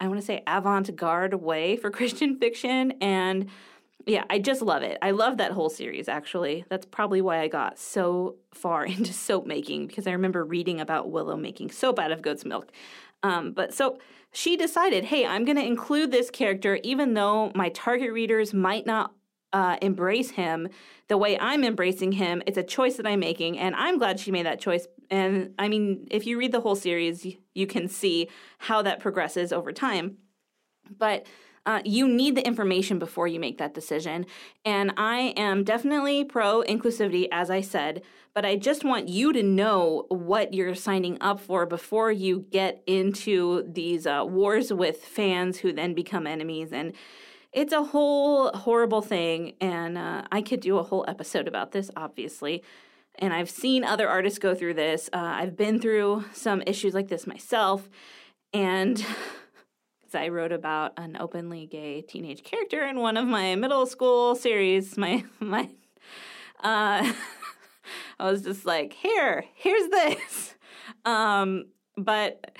I 0.00 0.08
want 0.08 0.20
to 0.20 0.26
say, 0.26 0.42
avant 0.46 0.94
garde 0.96 1.34
way 1.34 1.76
for 1.76 1.90
Christian 1.90 2.38
fiction, 2.38 2.92
and 3.00 3.48
yeah, 4.06 4.24
I 4.30 4.38
just 4.38 4.62
love 4.62 4.82
it. 4.82 4.98
I 5.02 5.10
love 5.10 5.36
that 5.36 5.52
whole 5.52 5.68
series, 5.68 6.08
actually. 6.08 6.64
That's 6.68 6.86
probably 6.86 7.20
why 7.20 7.40
I 7.40 7.48
got 7.48 7.78
so 7.78 8.36
far 8.52 8.84
into 8.86 9.12
soap 9.12 9.46
making 9.46 9.86
because 9.86 10.06
I 10.06 10.12
remember 10.12 10.44
reading 10.44 10.80
about 10.80 11.10
Willow 11.10 11.36
making 11.36 11.70
soap 11.70 11.98
out 11.98 12.12
of 12.12 12.22
goat's 12.22 12.44
milk. 12.44 12.72
Um, 13.22 13.52
but 13.52 13.74
so 13.74 13.98
she 14.32 14.56
decided, 14.56 15.04
hey, 15.04 15.26
I'm 15.26 15.44
going 15.44 15.58
to 15.58 15.64
include 15.64 16.10
this 16.10 16.30
character, 16.30 16.78
even 16.82 17.14
though 17.14 17.52
my 17.54 17.68
target 17.70 18.12
readers 18.12 18.54
might 18.54 18.86
not 18.86 19.12
uh, 19.52 19.76
embrace 19.82 20.30
him 20.30 20.68
the 21.08 21.18
way 21.18 21.38
I'm 21.38 21.64
embracing 21.64 22.12
him. 22.12 22.42
It's 22.46 22.56
a 22.56 22.62
choice 22.62 22.96
that 22.96 23.06
I'm 23.06 23.20
making, 23.20 23.58
and 23.58 23.74
I'm 23.74 23.98
glad 23.98 24.20
she 24.20 24.30
made 24.30 24.46
that 24.46 24.60
choice. 24.60 24.86
And 25.10 25.54
I 25.58 25.68
mean, 25.68 26.06
if 26.10 26.26
you 26.26 26.38
read 26.38 26.52
the 26.52 26.60
whole 26.60 26.76
series, 26.76 27.26
you 27.54 27.66
can 27.66 27.88
see 27.88 28.28
how 28.58 28.82
that 28.82 29.00
progresses 29.00 29.52
over 29.52 29.72
time. 29.72 30.18
But 30.98 31.26
uh, 31.66 31.82
you 31.84 32.08
need 32.08 32.36
the 32.36 32.46
information 32.46 32.98
before 32.98 33.28
you 33.28 33.38
make 33.38 33.58
that 33.58 33.74
decision. 33.74 34.26
And 34.64 34.92
I 34.96 35.34
am 35.36 35.62
definitely 35.64 36.24
pro 36.24 36.62
inclusivity, 36.62 37.28
as 37.30 37.50
I 37.50 37.60
said, 37.60 38.02
but 38.34 38.46
I 38.46 38.56
just 38.56 38.84
want 38.84 39.08
you 39.08 39.32
to 39.32 39.42
know 39.42 40.06
what 40.08 40.54
you're 40.54 40.74
signing 40.74 41.18
up 41.20 41.40
for 41.40 41.66
before 41.66 42.12
you 42.12 42.46
get 42.50 42.82
into 42.86 43.64
these 43.70 44.06
uh, 44.06 44.24
wars 44.26 44.72
with 44.72 45.04
fans 45.04 45.58
who 45.58 45.72
then 45.72 45.94
become 45.94 46.26
enemies. 46.26 46.72
And 46.72 46.94
it's 47.52 47.72
a 47.72 47.82
whole 47.82 48.50
horrible 48.50 49.02
thing. 49.02 49.54
And 49.60 49.98
uh, 49.98 50.22
I 50.30 50.42
could 50.42 50.60
do 50.60 50.78
a 50.78 50.82
whole 50.82 51.04
episode 51.08 51.48
about 51.48 51.72
this, 51.72 51.90
obviously. 51.96 52.62
And 53.20 53.34
I've 53.34 53.50
seen 53.50 53.84
other 53.84 54.08
artists 54.08 54.38
go 54.38 54.54
through 54.54 54.74
this. 54.74 55.10
Uh, 55.12 55.18
I've 55.18 55.56
been 55.56 55.78
through 55.78 56.24
some 56.32 56.62
issues 56.66 56.94
like 56.94 57.08
this 57.08 57.26
myself. 57.26 57.88
And 58.52 59.04
I 60.14 60.28
wrote 60.28 60.52
about 60.52 60.94
an 60.96 61.16
openly 61.20 61.66
gay 61.66 62.00
teenage 62.00 62.42
character 62.42 62.84
in 62.84 62.98
one 62.98 63.16
of 63.16 63.26
my 63.26 63.54
middle 63.54 63.86
school 63.86 64.34
series. 64.34 64.96
My 64.96 65.24
my 65.40 65.68
uh, 66.62 67.12
I 68.18 68.30
was 68.30 68.42
just 68.42 68.66
like, 68.66 68.92
here, 68.92 69.44
here's 69.54 69.88
this. 69.88 70.54
Um, 71.04 71.66
but 71.96 72.56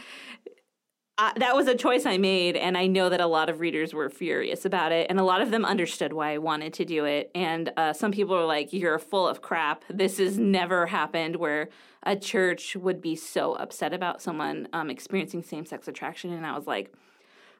I, 1.20 1.34
that 1.36 1.54
was 1.54 1.66
a 1.66 1.74
choice 1.74 2.06
I 2.06 2.16
made, 2.16 2.56
and 2.56 2.78
I 2.78 2.86
know 2.86 3.10
that 3.10 3.20
a 3.20 3.26
lot 3.26 3.50
of 3.50 3.60
readers 3.60 3.92
were 3.92 4.08
furious 4.08 4.64
about 4.64 4.90
it, 4.90 5.06
and 5.10 5.20
a 5.20 5.22
lot 5.22 5.42
of 5.42 5.50
them 5.50 5.66
understood 5.66 6.14
why 6.14 6.32
I 6.32 6.38
wanted 6.38 6.72
to 6.72 6.86
do 6.86 7.04
it. 7.04 7.30
And 7.34 7.70
uh, 7.76 7.92
some 7.92 8.10
people 8.10 8.34
are 8.34 8.46
like, 8.46 8.72
"You're 8.72 8.98
full 8.98 9.28
of 9.28 9.42
crap. 9.42 9.84
This 9.90 10.16
has 10.16 10.38
never 10.38 10.86
happened." 10.86 11.36
Where 11.36 11.68
a 12.02 12.16
church 12.16 12.74
would 12.74 13.02
be 13.02 13.16
so 13.16 13.52
upset 13.56 13.92
about 13.92 14.22
someone 14.22 14.66
um, 14.72 14.88
experiencing 14.88 15.42
same-sex 15.42 15.88
attraction, 15.88 16.32
and 16.32 16.46
I 16.46 16.56
was 16.56 16.66
like, 16.66 16.90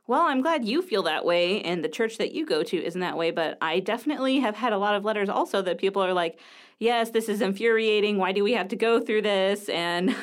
well, 0.06 0.22
I'm 0.22 0.40
glad 0.40 0.64
you 0.64 0.80
feel 0.80 1.02
that 1.02 1.26
way 1.26 1.60
and 1.60 1.84
the 1.84 1.88
church 1.88 2.16
that 2.16 2.32
you 2.32 2.46
go 2.46 2.62
to 2.62 2.82
isn't 2.82 3.00
that 3.00 3.16
way, 3.16 3.30
but 3.30 3.58
I 3.60 3.78
definitely 3.78 4.40
have 4.40 4.56
had 4.56 4.72
a 4.72 4.78
lot 4.78 4.96
of 4.96 5.04
letters 5.04 5.28
also 5.28 5.62
that 5.62 5.78
people 5.78 6.02
are 6.02 6.14
like, 6.14 6.40
yes, 6.78 7.10
this 7.10 7.28
is 7.28 7.42
infuriating. 7.42 8.16
Why 8.16 8.32
do 8.32 8.42
we 8.42 8.54
have 8.54 8.68
to 8.68 8.76
go 8.76 8.98
through 8.98 9.22
this? 9.22 9.68
And 9.68 10.16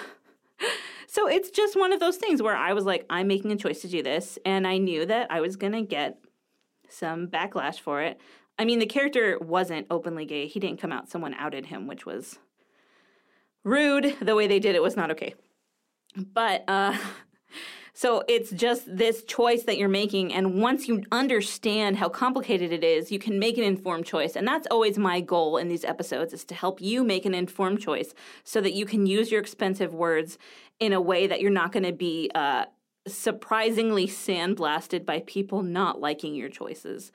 so 1.07 1.27
it's 1.27 1.49
just 1.49 1.79
one 1.79 1.93
of 1.93 2.01
those 2.01 2.17
things 2.17 2.41
where 2.41 2.55
I 2.55 2.73
was 2.73 2.83
like, 2.83 3.05
I'm 3.09 3.27
making 3.27 3.51
a 3.51 3.55
choice 3.55 3.81
to 3.81 3.87
do 3.87 4.03
this. 4.03 4.37
And 4.45 4.67
I 4.67 4.77
knew 4.77 5.05
that 5.05 5.31
I 5.31 5.39
was 5.39 5.55
going 5.55 5.71
to 5.71 5.81
get 5.81 6.19
some 6.89 7.27
backlash 7.27 7.79
for 7.79 8.01
it. 8.01 8.19
I 8.59 8.65
mean, 8.65 8.79
the 8.79 8.85
character 8.85 9.37
wasn't 9.39 9.87
openly 9.89 10.25
gay. 10.25 10.47
He 10.47 10.59
didn't 10.59 10.81
come 10.81 10.91
out, 10.91 11.09
someone 11.09 11.33
outed 11.35 11.67
him, 11.67 11.87
which 11.87 12.05
was 12.05 12.39
rude. 13.63 14.15
The 14.21 14.35
way 14.35 14.47
they 14.47 14.59
did 14.59 14.75
it 14.75 14.81
was 14.81 14.97
not 14.97 15.11
okay. 15.11 15.33
But, 16.15 16.65
uh, 16.67 16.97
So 17.97 18.21
it's 18.27 18.51
just 18.51 18.83
this 18.95 19.23
choice 19.23 19.63
that 19.63 19.79
you're 19.79 19.89
making. 19.89 20.31
And 20.31 20.61
once 20.61 20.87
you 20.87 21.01
understand 21.11 21.97
how 21.97 22.09
complicated 22.09 22.71
it 22.71 22.83
is, 22.83 23.11
you 23.11 23.17
can 23.17 23.39
make 23.39 23.57
an 23.57 23.63
informed 23.63 24.05
choice. 24.05 24.35
And 24.35 24.47
that's 24.47 24.67
always 24.69 24.99
my 24.99 25.19
goal 25.19 25.57
in 25.57 25.67
these 25.67 25.83
episodes 25.83 26.31
is 26.31 26.45
to 26.45 26.53
help 26.53 26.79
you 26.79 27.03
make 27.03 27.25
an 27.25 27.33
informed 27.33 27.81
choice 27.81 28.13
so 28.43 28.61
that 28.61 28.75
you 28.75 28.85
can 28.85 29.07
use 29.07 29.31
your 29.31 29.41
expensive 29.41 29.95
words 29.95 30.37
in 30.79 30.93
a 30.93 31.01
way 31.01 31.25
that 31.25 31.41
you're 31.41 31.49
not 31.49 31.71
going 31.71 31.85
to 31.85 31.91
be 31.91 32.29
uh, 32.35 32.65
surprisingly 33.07 34.05
sandblasted 34.05 35.03
by 35.03 35.23
people 35.25 35.63
not 35.63 35.99
liking 35.99 36.35
your 36.35 36.49
choices. 36.49 37.11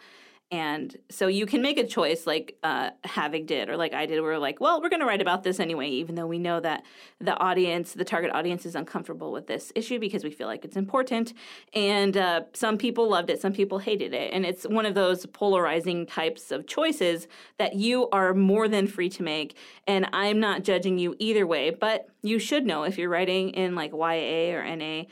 And 0.52 0.94
so 1.08 1.28
you 1.28 1.46
can 1.46 1.62
make 1.62 1.78
a 1.78 1.86
choice 1.86 2.26
like 2.26 2.58
uh, 2.62 2.90
Havig 3.06 3.46
did, 3.46 3.70
or 3.70 3.78
like 3.78 3.94
I 3.94 4.04
did, 4.04 4.20
where 4.20 4.32
we're 4.32 4.38
like, 4.38 4.60
well, 4.60 4.82
we're 4.82 4.90
going 4.90 5.00
to 5.00 5.06
write 5.06 5.22
about 5.22 5.44
this 5.44 5.58
anyway, 5.58 5.88
even 5.88 6.14
though 6.14 6.26
we 6.26 6.38
know 6.38 6.60
that 6.60 6.84
the 7.22 7.34
audience, 7.38 7.94
the 7.94 8.04
target 8.04 8.30
audience, 8.32 8.66
is 8.66 8.74
uncomfortable 8.74 9.32
with 9.32 9.46
this 9.46 9.72
issue 9.74 9.98
because 9.98 10.24
we 10.24 10.30
feel 10.30 10.46
like 10.46 10.66
it's 10.66 10.76
important. 10.76 11.32
And 11.72 12.18
uh, 12.18 12.42
some 12.52 12.76
people 12.76 13.08
loved 13.08 13.30
it, 13.30 13.40
some 13.40 13.54
people 13.54 13.78
hated 13.78 14.12
it. 14.12 14.30
And 14.34 14.44
it's 14.44 14.64
one 14.64 14.84
of 14.84 14.92
those 14.94 15.24
polarizing 15.24 16.04
types 16.04 16.52
of 16.52 16.66
choices 16.66 17.28
that 17.56 17.76
you 17.76 18.10
are 18.10 18.34
more 18.34 18.68
than 18.68 18.86
free 18.86 19.08
to 19.08 19.22
make. 19.22 19.56
And 19.86 20.06
I'm 20.12 20.38
not 20.38 20.64
judging 20.64 20.98
you 20.98 21.16
either 21.18 21.46
way, 21.46 21.70
but 21.70 22.10
you 22.20 22.38
should 22.38 22.66
know 22.66 22.82
if 22.82 22.98
you're 22.98 23.08
writing 23.08 23.50
in 23.50 23.74
like 23.74 23.92
YA 23.92 24.54
or 24.54 24.76
NA 24.76 25.04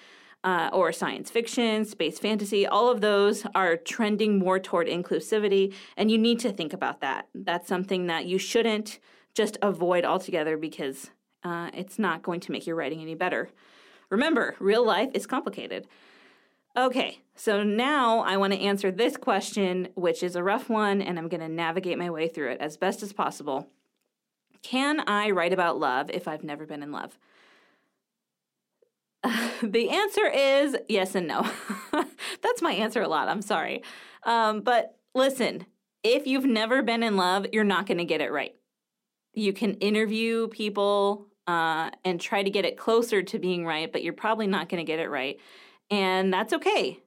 uh, 0.43 0.71
or 0.73 0.93
science 0.93 1.31
fiction, 1.31 1.85
space 1.85 2.19
fantasy, 2.19 2.67
all 2.67 2.91
of 2.91 3.01
those 3.01 3.45
are 3.55 3.77
trending 3.77 4.39
more 4.39 4.59
toward 4.59 4.87
inclusivity. 4.87 5.75
And 5.97 6.11
you 6.11 6.19
need 6.19 6.41
to 6.41 6.53
think 6.53 6.73
about 6.73 7.01
that. 7.01 7.29
That's 7.35 7.69
something 7.69 8.07
that 8.07 8.27
you 8.27 8.39
shouldn't 8.39 8.99
just 9.35 9.59
avoid 9.63 10.05
altogether 10.05 10.57
because 10.57 11.11
uh, 11.45 11.71
it's 11.75 11.99
not 11.99 12.23
going 12.23 12.41
to 12.41 12.53
make 12.53 12.67
your 12.67 12.77
writing 12.77 13.01
any 13.01 13.15
better. 13.15 13.51
Remember, 14.09 14.57
real 14.59 14.85
life 14.85 15.11
is 15.15 15.27
complicated. 15.27 15.87
Okay, 16.77 17.19
so 17.35 17.63
now 17.63 18.21
I 18.21 18.37
want 18.37 18.53
to 18.53 18.61
answer 18.61 18.91
this 18.93 19.17
question, 19.17 19.89
which 19.95 20.23
is 20.23 20.37
a 20.37 20.43
rough 20.43 20.69
one, 20.69 21.03
and 21.03 21.19
I'm 21.19 21.29
going 21.29 21.41
to 21.41 21.49
navigate 21.49 21.99
my 21.99 22.11
way 22.11 22.29
through 22.29 22.53
it 22.53 22.61
as 22.61 22.77
best 22.77 23.03
as 23.03 23.13
possible. 23.13 23.69
Can 24.63 25.01
I 25.09 25.31
write 25.31 25.53
about 25.53 25.79
love 25.79 26.11
if 26.11 26.29
I've 26.29 26.45
never 26.45 26.67
been 26.67 26.83
in 26.83 26.93
love? 26.93 27.19
the 29.63 29.91
answer 29.91 30.27
is 30.27 30.77
yes 30.89 31.15
and 31.15 31.27
no. 31.27 31.49
That's 32.43 32.63
my 32.63 32.73
answer 32.73 33.03
a 33.03 33.09
lot. 33.09 33.29
I'm 33.29 33.43
sorry. 33.43 33.83
Um, 34.25 34.61
but 34.63 34.97
listen, 35.15 35.67
if 36.03 36.27
you've 36.27 36.47
never 36.47 36.83
been 36.83 37.03
in 37.03 37.17
love, 37.17 37.47
you're 37.53 37.65
not 37.65 37.87
going 37.87 37.99
to 37.99 38.05
get 38.05 38.21
it 38.21 38.33
right. 38.33 38.55
You 39.35 39.53
can 39.53 39.75
interview 39.75 40.49
people 40.49 41.27
uh, 41.47 41.91
and 42.05 42.21
try 42.21 42.43
to 42.43 42.51
get 42.51 42.65
it 42.65 42.77
closer 42.77 43.23
to 43.23 43.39
being 43.39 43.67
right, 43.67 43.93
but 43.93 44.03
you're 44.03 44.13
probably 44.13 44.47
not 44.47 44.69
going 44.69 44.85
to 44.85 44.91
get 44.91 44.99
it 44.99 45.09
right. 45.09 45.39
And 45.91 46.33
that's 46.33 46.53
okay. 46.53 47.01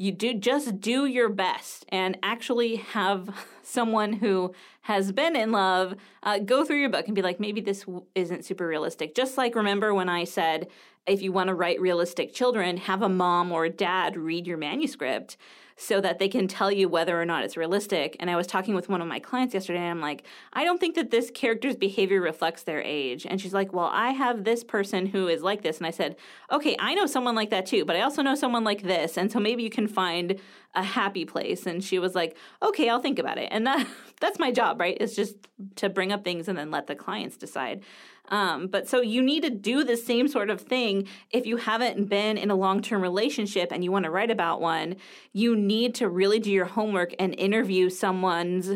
You 0.00 0.12
do 0.12 0.34
just 0.34 0.80
do 0.80 1.06
your 1.06 1.28
best 1.28 1.84
and 1.88 2.16
actually 2.22 2.76
have 2.76 3.28
someone 3.62 4.12
who 4.12 4.54
has 4.82 5.10
been 5.10 5.34
in 5.34 5.50
love 5.50 5.94
uh, 6.22 6.38
go 6.38 6.64
through 6.64 6.80
your 6.80 6.88
book 6.88 7.06
and 7.06 7.14
be 7.14 7.22
like, 7.22 7.40
maybe 7.40 7.60
this 7.60 7.80
w- 7.80 8.04
isn't 8.14 8.44
super 8.44 8.66
realistic. 8.66 9.14
Just 9.14 9.36
like 9.36 9.54
remember 9.54 9.92
when 9.92 10.08
I 10.08 10.24
said 10.24 10.68
if 11.08 11.22
you 11.22 11.32
want 11.32 11.48
to 11.48 11.54
write 11.54 11.80
realistic 11.80 12.32
children, 12.32 12.76
have 12.76 13.02
a 13.02 13.08
mom 13.08 13.52
or 13.52 13.64
a 13.64 13.70
dad 13.70 14.16
read 14.16 14.46
your 14.46 14.58
manuscript 14.58 15.36
so 15.80 16.00
that 16.00 16.18
they 16.18 16.28
can 16.28 16.48
tell 16.48 16.72
you 16.72 16.88
whether 16.88 17.18
or 17.18 17.24
not 17.24 17.44
it's 17.44 17.56
realistic. 17.56 18.16
And 18.18 18.28
I 18.28 18.34
was 18.34 18.48
talking 18.48 18.74
with 18.74 18.88
one 18.88 19.00
of 19.00 19.06
my 19.06 19.20
clients 19.20 19.54
yesterday, 19.54 19.78
and 19.78 19.90
I'm 19.90 20.00
like, 20.00 20.24
I 20.52 20.64
don't 20.64 20.80
think 20.80 20.96
that 20.96 21.12
this 21.12 21.30
character's 21.30 21.76
behavior 21.76 22.20
reflects 22.20 22.64
their 22.64 22.82
age. 22.82 23.24
And 23.24 23.40
she's 23.40 23.54
like, 23.54 23.72
Well, 23.72 23.88
I 23.92 24.10
have 24.10 24.42
this 24.42 24.64
person 24.64 25.06
who 25.06 25.28
is 25.28 25.40
like 25.40 25.62
this. 25.62 25.78
And 25.78 25.86
I 25.86 25.92
said, 25.92 26.16
Okay, 26.50 26.74
I 26.80 26.94
know 26.94 27.06
someone 27.06 27.36
like 27.36 27.50
that 27.50 27.64
too, 27.64 27.84
but 27.84 27.94
I 27.94 28.02
also 28.02 28.22
know 28.22 28.34
someone 28.34 28.64
like 28.64 28.82
this. 28.82 29.16
And 29.16 29.30
so 29.30 29.38
maybe 29.38 29.62
you 29.62 29.70
can 29.70 29.86
find 29.86 30.40
a 30.74 30.82
happy 30.82 31.24
place. 31.24 31.64
And 31.64 31.82
she 31.82 32.00
was 32.00 32.16
like, 32.16 32.36
Okay, 32.60 32.88
I'll 32.88 33.00
think 33.00 33.20
about 33.20 33.38
it. 33.38 33.48
And 33.52 33.64
that 33.68 33.86
that's 34.20 34.40
my 34.40 34.50
job, 34.50 34.80
right? 34.80 34.96
It's 35.00 35.14
just 35.14 35.36
to 35.76 35.88
bring 35.88 36.10
up 36.10 36.24
things 36.24 36.48
and 36.48 36.58
then 36.58 36.72
let 36.72 36.88
the 36.88 36.96
clients 36.96 37.36
decide. 37.36 37.84
Um, 38.28 38.68
but 38.68 38.88
so 38.88 39.00
you 39.00 39.22
need 39.22 39.42
to 39.42 39.50
do 39.50 39.84
the 39.84 39.96
same 39.96 40.28
sort 40.28 40.50
of 40.50 40.60
thing 40.60 41.08
if 41.30 41.46
you 41.46 41.56
haven't 41.56 42.08
been 42.08 42.36
in 42.38 42.50
a 42.50 42.54
long 42.54 42.82
term 42.82 43.02
relationship 43.02 43.72
and 43.72 43.82
you 43.82 43.92
want 43.92 44.04
to 44.04 44.10
write 44.10 44.30
about 44.30 44.60
one. 44.60 44.96
You 45.32 45.56
need 45.56 45.94
to 45.96 46.08
really 46.08 46.38
do 46.38 46.50
your 46.50 46.66
homework 46.66 47.14
and 47.18 47.34
interview 47.38 47.90
someone's 47.90 48.70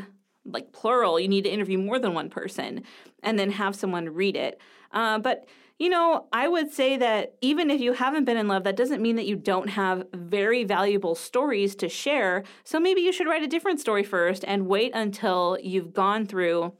like 0.44 0.72
plural. 0.72 1.20
You 1.20 1.28
need 1.28 1.44
to 1.44 1.50
interview 1.50 1.78
more 1.78 1.98
than 1.98 2.14
one 2.14 2.30
person 2.30 2.82
and 3.22 3.38
then 3.38 3.50
have 3.50 3.76
someone 3.76 4.08
read 4.08 4.36
it. 4.36 4.60
Uh, 4.90 5.18
but 5.18 5.46
you 5.78 5.88
know, 5.88 6.26
I 6.32 6.46
would 6.46 6.72
say 6.72 6.96
that 6.98 7.34
even 7.40 7.68
if 7.68 7.80
you 7.80 7.92
haven't 7.92 8.24
been 8.24 8.36
in 8.36 8.46
love, 8.46 8.62
that 8.64 8.76
doesn't 8.76 9.02
mean 9.02 9.16
that 9.16 9.26
you 9.26 9.34
don't 9.34 9.68
have 9.68 10.06
very 10.12 10.62
valuable 10.62 11.16
stories 11.16 11.74
to 11.76 11.88
share. 11.88 12.44
So 12.62 12.78
maybe 12.78 13.00
you 13.00 13.10
should 13.10 13.26
write 13.26 13.42
a 13.42 13.48
different 13.48 13.80
story 13.80 14.04
first 14.04 14.44
and 14.46 14.68
wait 14.68 14.92
until 14.94 15.58
you've 15.60 15.92
gone 15.92 16.26
through 16.26 16.74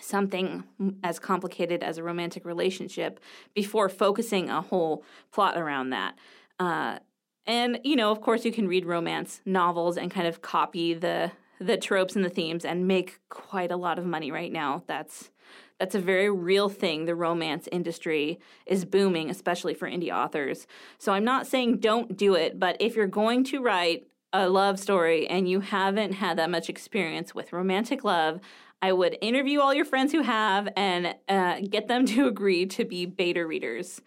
something 0.00 0.64
as 1.02 1.18
complicated 1.18 1.82
as 1.82 1.98
a 1.98 2.02
romantic 2.02 2.44
relationship 2.44 3.20
before 3.54 3.88
focusing 3.88 4.50
a 4.50 4.60
whole 4.60 5.04
plot 5.32 5.56
around 5.56 5.90
that. 5.90 6.16
Uh, 6.58 6.98
and 7.46 7.80
you 7.84 7.96
know, 7.96 8.10
of 8.10 8.20
course, 8.20 8.44
you 8.44 8.52
can 8.52 8.68
read 8.68 8.86
romance 8.86 9.40
novels 9.44 9.96
and 9.96 10.10
kind 10.10 10.26
of 10.26 10.42
copy 10.42 10.94
the 10.94 11.32
the 11.60 11.76
tropes 11.76 12.16
and 12.16 12.24
the 12.24 12.30
themes 12.30 12.64
and 12.64 12.88
make 12.88 13.20
quite 13.28 13.70
a 13.70 13.76
lot 13.76 13.98
of 13.98 14.04
money 14.04 14.30
right 14.30 14.52
now. 14.52 14.82
That's 14.86 15.30
that's 15.78 15.94
a 15.94 16.00
very 16.00 16.30
real 16.30 16.68
thing. 16.68 17.04
The 17.04 17.14
romance 17.14 17.68
industry 17.72 18.38
is 18.66 18.84
booming, 18.84 19.28
especially 19.28 19.74
for 19.74 19.88
indie 19.88 20.14
authors. 20.14 20.66
So 20.98 21.12
I'm 21.12 21.24
not 21.24 21.46
saying 21.46 21.78
don't 21.78 22.16
do 22.16 22.34
it, 22.34 22.58
but 22.58 22.76
if 22.80 22.94
you're 22.94 23.06
going 23.06 23.44
to 23.44 23.62
write 23.62 24.06
a 24.32 24.48
love 24.48 24.80
story 24.80 25.26
and 25.28 25.48
you 25.48 25.60
haven't 25.60 26.12
had 26.12 26.38
that 26.38 26.50
much 26.50 26.68
experience 26.68 27.34
with 27.34 27.52
romantic 27.52 28.04
love, 28.04 28.40
I 28.84 28.92
would 28.92 29.16
interview 29.22 29.60
all 29.60 29.72
your 29.72 29.86
friends 29.86 30.12
who 30.12 30.20
have 30.20 30.68
and 30.76 31.14
uh, 31.26 31.60
get 31.60 31.88
them 31.88 32.04
to 32.04 32.26
agree 32.26 32.66
to 32.66 32.84
be 32.84 33.06
beta 33.06 33.46
readers. 33.46 34.02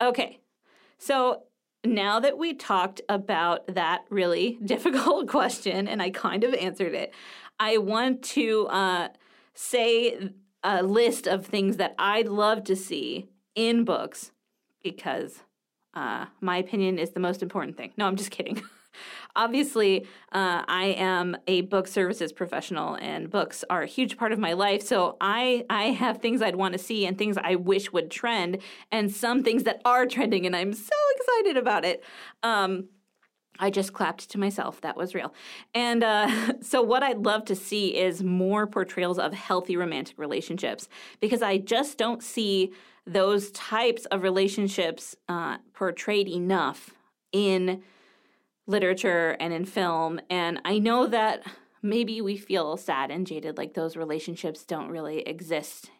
Okay, 0.00 0.38
so 0.98 1.42
now 1.82 2.20
that 2.20 2.38
we 2.38 2.54
talked 2.54 3.00
about 3.08 3.74
that 3.74 4.04
really 4.08 4.56
difficult 4.64 5.26
question 5.26 5.88
and 5.88 6.00
I 6.00 6.10
kind 6.10 6.44
of 6.44 6.54
answered 6.54 6.94
it, 6.94 7.12
I 7.58 7.78
want 7.78 8.22
to 8.36 8.68
uh, 8.68 9.08
say 9.54 10.30
a 10.62 10.84
list 10.84 11.26
of 11.26 11.44
things 11.44 11.78
that 11.78 11.96
I'd 11.98 12.28
love 12.28 12.62
to 12.64 12.76
see 12.76 13.26
in 13.56 13.84
books 13.84 14.30
because 14.80 15.42
uh, 15.94 16.26
my 16.40 16.58
opinion 16.58 17.00
is 17.00 17.10
the 17.10 17.20
most 17.20 17.42
important 17.42 17.76
thing. 17.76 17.94
No, 17.96 18.06
I'm 18.06 18.14
just 18.14 18.30
kidding. 18.30 18.62
obviously, 19.36 20.06
uh, 20.32 20.64
I 20.66 20.94
am 20.98 21.36
a 21.46 21.62
book 21.62 21.86
services 21.86 22.32
professional, 22.32 22.94
and 22.96 23.30
books 23.30 23.64
are 23.70 23.82
a 23.82 23.86
huge 23.86 24.16
part 24.16 24.32
of 24.32 24.38
my 24.38 24.52
life. 24.52 24.82
So 24.82 25.16
I 25.20 25.64
I 25.70 25.84
have 25.84 26.18
things 26.18 26.42
I'd 26.42 26.56
want 26.56 26.72
to 26.72 26.78
see 26.78 27.06
and 27.06 27.16
things 27.16 27.36
I 27.36 27.54
wish 27.54 27.92
would 27.92 28.10
trend, 28.10 28.58
and 28.90 29.12
some 29.12 29.42
things 29.42 29.64
that 29.64 29.80
are 29.84 30.06
trending, 30.06 30.46
and 30.46 30.56
I'm 30.56 30.72
so 30.72 30.96
excited 31.16 31.56
about 31.56 31.84
it. 31.84 32.02
Um, 32.42 32.88
I 33.60 33.68
just 33.70 33.92
clapped 33.92 34.30
to 34.30 34.38
myself. 34.38 34.80
That 34.80 34.96
was 34.96 35.14
real. 35.14 35.34
And 35.74 36.02
uh, 36.02 36.54
so, 36.62 36.82
what 36.82 37.02
I'd 37.02 37.18
love 37.18 37.44
to 37.46 37.54
see 37.54 37.96
is 37.96 38.22
more 38.22 38.66
portrayals 38.66 39.18
of 39.18 39.34
healthy 39.34 39.76
romantic 39.76 40.18
relationships 40.18 40.88
because 41.20 41.42
I 41.42 41.58
just 41.58 41.98
don't 41.98 42.22
see 42.22 42.72
those 43.06 43.50
types 43.52 44.06
of 44.06 44.22
relationships 44.22 45.14
uh, 45.28 45.58
portrayed 45.74 46.28
enough 46.28 46.90
in 47.32 47.82
literature 48.70 49.36
and 49.40 49.52
in 49.52 49.64
film. 49.64 50.20
And 50.30 50.60
I 50.64 50.78
know 50.78 51.06
that 51.06 51.42
maybe 51.82 52.20
we 52.20 52.36
feel 52.36 52.76
sad 52.76 53.10
and 53.10 53.26
jaded, 53.26 53.58
like 53.58 53.74
those 53.74 53.96
relationships 53.96 54.64
don't 54.64 54.90
really 54.90 55.20
exist. 55.20 55.90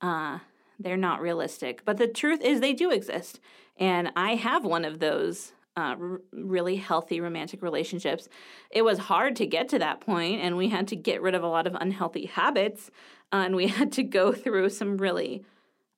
Uh, 0.00 0.40
they're 0.78 0.96
not 0.96 1.20
realistic. 1.20 1.84
But 1.84 1.96
the 1.96 2.08
truth 2.08 2.40
is, 2.40 2.60
they 2.60 2.72
do 2.72 2.90
exist. 2.90 3.40
And 3.76 4.12
I 4.16 4.34
have 4.34 4.64
one 4.64 4.84
of 4.84 4.98
those 4.98 5.52
uh, 5.76 5.96
r- 5.98 6.20
really 6.32 6.76
healthy 6.76 7.20
romantic 7.20 7.62
relationships. 7.62 8.28
It 8.70 8.82
was 8.82 8.98
hard 8.98 9.36
to 9.36 9.46
get 9.46 9.68
to 9.70 9.78
that 9.78 10.00
point, 10.00 10.42
and 10.42 10.56
we 10.56 10.68
had 10.68 10.88
to 10.88 10.96
get 10.96 11.22
rid 11.22 11.34
of 11.34 11.42
a 11.42 11.48
lot 11.48 11.66
of 11.66 11.74
unhealthy 11.80 12.26
habits, 12.26 12.90
uh, 13.32 13.36
and 13.36 13.56
we 13.56 13.66
had 13.78 13.92
to 13.92 14.02
go 14.02 14.32
through 14.32 14.68
some 14.68 14.98
really 14.98 15.44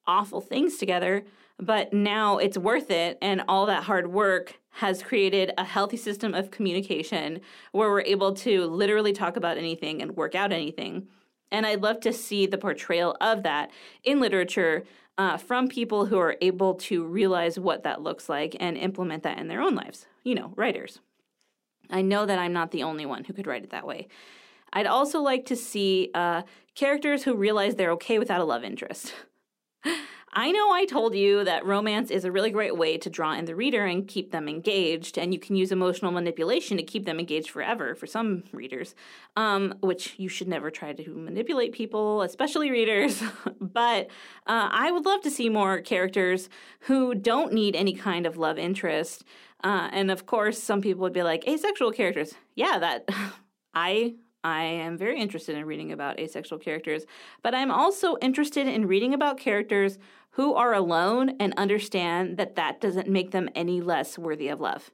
awful 0.06 0.40
things 0.40 0.76
together. 0.76 1.24
But 1.58 1.92
now 1.92 2.38
it's 2.38 2.58
worth 2.58 2.90
it, 2.90 3.16
and 3.22 3.42
all 3.46 3.66
that 3.66 3.84
hard 3.84 4.08
work 4.08 4.58
has 4.70 5.04
created 5.04 5.52
a 5.56 5.64
healthy 5.64 5.96
system 5.96 6.34
of 6.34 6.50
communication 6.50 7.40
where 7.70 7.90
we're 7.90 8.00
able 8.00 8.34
to 8.34 8.66
literally 8.66 9.12
talk 9.12 9.36
about 9.36 9.56
anything 9.56 10.02
and 10.02 10.16
work 10.16 10.34
out 10.34 10.50
anything. 10.50 11.06
And 11.52 11.64
I'd 11.64 11.82
love 11.82 12.00
to 12.00 12.12
see 12.12 12.46
the 12.46 12.58
portrayal 12.58 13.16
of 13.20 13.44
that 13.44 13.70
in 14.02 14.18
literature 14.18 14.82
uh, 15.16 15.36
from 15.36 15.68
people 15.68 16.06
who 16.06 16.18
are 16.18 16.36
able 16.40 16.74
to 16.74 17.04
realize 17.04 17.56
what 17.56 17.84
that 17.84 18.02
looks 18.02 18.28
like 18.28 18.56
and 18.58 18.76
implement 18.76 19.22
that 19.22 19.38
in 19.38 19.46
their 19.46 19.60
own 19.60 19.76
lives. 19.76 20.06
You 20.24 20.34
know, 20.34 20.52
writers. 20.56 20.98
I 21.90 22.02
know 22.02 22.26
that 22.26 22.40
I'm 22.40 22.52
not 22.52 22.72
the 22.72 22.82
only 22.82 23.06
one 23.06 23.22
who 23.22 23.32
could 23.32 23.46
write 23.46 23.62
it 23.62 23.70
that 23.70 23.86
way. 23.86 24.08
I'd 24.72 24.86
also 24.86 25.20
like 25.20 25.46
to 25.46 25.54
see 25.54 26.10
uh, 26.14 26.42
characters 26.74 27.22
who 27.22 27.36
realize 27.36 27.76
they're 27.76 27.92
okay 27.92 28.18
without 28.18 28.40
a 28.40 28.44
love 28.44 28.64
interest. 28.64 29.14
I 30.36 30.50
know 30.50 30.72
I 30.72 30.84
told 30.84 31.14
you 31.14 31.44
that 31.44 31.64
romance 31.64 32.10
is 32.10 32.24
a 32.24 32.32
really 32.32 32.50
great 32.50 32.76
way 32.76 32.98
to 32.98 33.08
draw 33.08 33.34
in 33.34 33.44
the 33.44 33.54
reader 33.54 33.86
and 33.86 34.06
keep 34.06 34.32
them 34.32 34.48
engaged, 34.48 35.16
and 35.16 35.32
you 35.32 35.38
can 35.38 35.54
use 35.54 35.70
emotional 35.70 36.10
manipulation 36.10 36.76
to 36.76 36.82
keep 36.82 37.04
them 37.04 37.20
engaged 37.20 37.50
forever 37.50 37.94
for 37.94 38.08
some 38.08 38.42
readers, 38.52 38.96
um, 39.36 39.74
which 39.80 40.14
you 40.16 40.28
should 40.28 40.48
never 40.48 40.72
try 40.72 40.92
to 40.92 41.14
manipulate 41.14 41.72
people, 41.72 42.22
especially 42.22 42.72
readers. 42.72 43.22
but 43.60 44.08
uh, 44.46 44.68
I 44.72 44.90
would 44.90 45.06
love 45.06 45.20
to 45.22 45.30
see 45.30 45.48
more 45.48 45.80
characters 45.80 46.48
who 46.80 47.14
don't 47.14 47.52
need 47.52 47.76
any 47.76 47.94
kind 47.94 48.26
of 48.26 48.36
love 48.36 48.58
interest. 48.58 49.24
Uh, 49.62 49.88
and 49.92 50.10
of 50.10 50.26
course, 50.26 50.60
some 50.60 50.82
people 50.82 51.02
would 51.02 51.12
be 51.12 51.22
like, 51.22 51.46
asexual 51.46 51.92
characters. 51.92 52.34
Yeah, 52.56 52.80
that. 52.80 53.08
I 53.76 54.14
I 54.44 54.64
am 54.64 54.98
very 54.98 55.18
interested 55.18 55.56
in 55.56 55.64
reading 55.64 55.90
about 55.90 56.20
asexual 56.20 56.58
characters, 56.58 57.06
but 57.42 57.54
I'm 57.54 57.70
also 57.70 58.18
interested 58.20 58.68
in 58.68 58.86
reading 58.86 59.14
about 59.14 59.38
characters 59.38 59.98
who 60.32 60.52
are 60.54 60.74
alone 60.74 61.34
and 61.40 61.54
understand 61.56 62.36
that 62.36 62.54
that 62.56 62.80
doesn't 62.80 63.08
make 63.08 63.30
them 63.30 63.48
any 63.54 63.80
less 63.80 64.18
worthy 64.18 64.48
of 64.48 64.60
love. 64.60 64.90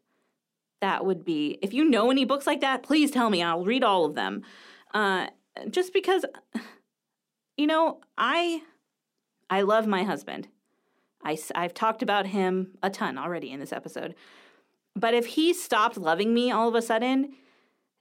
That 0.81 1.05
would 1.05 1.25
be, 1.25 1.59
if 1.63 1.75
you 1.75 1.85
know 1.85 2.11
any 2.11 2.25
books 2.25 2.47
like 2.47 2.61
that, 2.61 2.85
please 2.85 3.11
tell 3.11 3.29
me. 3.29 3.43
I'll 3.43 3.65
read 3.65 3.83
all 3.83 4.05
of 4.05 4.15
them. 4.15 4.43
Uh, 4.95 5.27
just 5.69 5.93
because, 5.93 6.25
you 7.57 7.67
know, 7.67 8.01
I, 8.17 8.63
I 9.51 9.63
love 9.63 9.87
my 9.87 10.05
husband. 10.05 10.49
I, 11.25 11.37
I've 11.55 11.75
talked 11.75 12.03
about 12.03 12.27
him 12.27 12.79
a 12.83 12.89
ton 12.89 13.19
already 13.19 13.51
in 13.51 13.61
this 13.61 13.73
episode. 13.73 14.15
But 14.95 15.13
if 15.15 15.27
he 15.27 15.53
stopped 15.53 15.97
loving 15.97 16.33
me 16.33 16.51
all 16.51 16.69
of 16.69 16.75
a 16.75 16.83
sudden, 16.83 17.35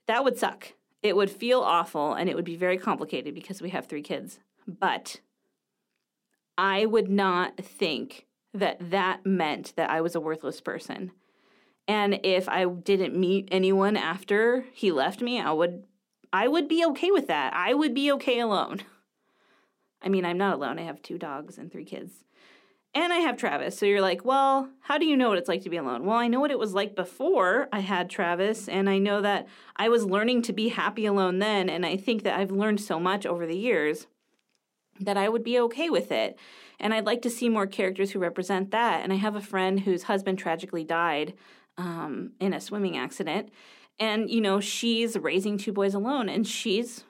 that 0.06 0.24
would 0.24 0.38
suck 0.38 0.74
it 1.02 1.16
would 1.16 1.30
feel 1.30 1.60
awful 1.60 2.14
and 2.14 2.28
it 2.28 2.36
would 2.36 2.44
be 2.44 2.56
very 2.56 2.78
complicated 2.78 3.34
because 3.34 3.62
we 3.62 3.70
have 3.70 3.86
three 3.86 4.02
kids. 4.02 4.38
But 4.66 5.20
I 6.58 6.86
would 6.86 7.08
not 7.08 7.56
think 7.56 8.26
that 8.52 8.90
that 8.90 9.24
meant 9.24 9.74
that 9.76 9.90
I 9.90 10.00
was 10.00 10.14
a 10.14 10.20
worthless 10.20 10.60
person. 10.60 11.12
And 11.88 12.20
if 12.22 12.48
I 12.48 12.66
didn't 12.66 13.18
meet 13.18 13.48
anyone 13.50 13.96
after 13.96 14.66
he 14.72 14.92
left 14.92 15.20
me, 15.20 15.40
I 15.40 15.52
would 15.52 15.84
I 16.32 16.46
would 16.46 16.68
be 16.68 16.84
okay 16.86 17.10
with 17.10 17.26
that. 17.26 17.52
I 17.54 17.74
would 17.74 17.94
be 17.94 18.12
okay 18.12 18.38
alone. 18.38 18.82
I 20.02 20.08
mean, 20.08 20.24
I'm 20.24 20.38
not 20.38 20.54
alone. 20.54 20.78
I 20.78 20.82
have 20.82 21.02
two 21.02 21.18
dogs 21.18 21.58
and 21.58 21.70
three 21.70 21.84
kids. 21.84 22.24
And 22.92 23.12
I 23.12 23.18
have 23.18 23.36
Travis. 23.36 23.78
So 23.78 23.86
you're 23.86 24.00
like, 24.00 24.24
well, 24.24 24.68
how 24.80 24.98
do 24.98 25.06
you 25.06 25.16
know 25.16 25.28
what 25.28 25.38
it's 25.38 25.48
like 25.48 25.62
to 25.62 25.70
be 25.70 25.76
alone? 25.76 26.04
Well, 26.04 26.16
I 26.16 26.26
know 26.26 26.40
what 26.40 26.50
it 26.50 26.58
was 26.58 26.74
like 26.74 26.96
before 26.96 27.68
I 27.72 27.80
had 27.80 28.10
Travis, 28.10 28.68
and 28.68 28.90
I 28.90 28.98
know 28.98 29.20
that 29.20 29.46
I 29.76 29.88
was 29.88 30.04
learning 30.04 30.42
to 30.42 30.52
be 30.52 30.70
happy 30.70 31.06
alone 31.06 31.38
then. 31.38 31.68
And 31.68 31.86
I 31.86 31.96
think 31.96 32.24
that 32.24 32.38
I've 32.38 32.50
learned 32.50 32.80
so 32.80 32.98
much 32.98 33.26
over 33.26 33.46
the 33.46 33.56
years 33.56 34.08
that 34.98 35.16
I 35.16 35.28
would 35.28 35.44
be 35.44 35.58
okay 35.60 35.88
with 35.88 36.10
it. 36.10 36.36
And 36.80 36.92
I'd 36.92 37.06
like 37.06 37.22
to 37.22 37.30
see 37.30 37.48
more 37.48 37.66
characters 37.66 38.10
who 38.10 38.18
represent 38.18 38.72
that. 38.72 39.04
And 39.04 39.12
I 39.12 39.16
have 39.16 39.36
a 39.36 39.40
friend 39.40 39.80
whose 39.80 40.04
husband 40.04 40.38
tragically 40.38 40.82
died 40.82 41.34
um, 41.78 42.32
in 42.40 42.52
a 42.52 42.60
swimming 42.60 42.96
accident. 42.96 43.50
And, 44.00 44.28
you 44.28 44.40
know, 44.40 44.60
she's 44.60 45.16
raising 45.16 45.58
two 45.58 45.72
boys 45.72 45.94
alone, 45.94 46.28
and 46.28 46.46
she's 46.46 47.04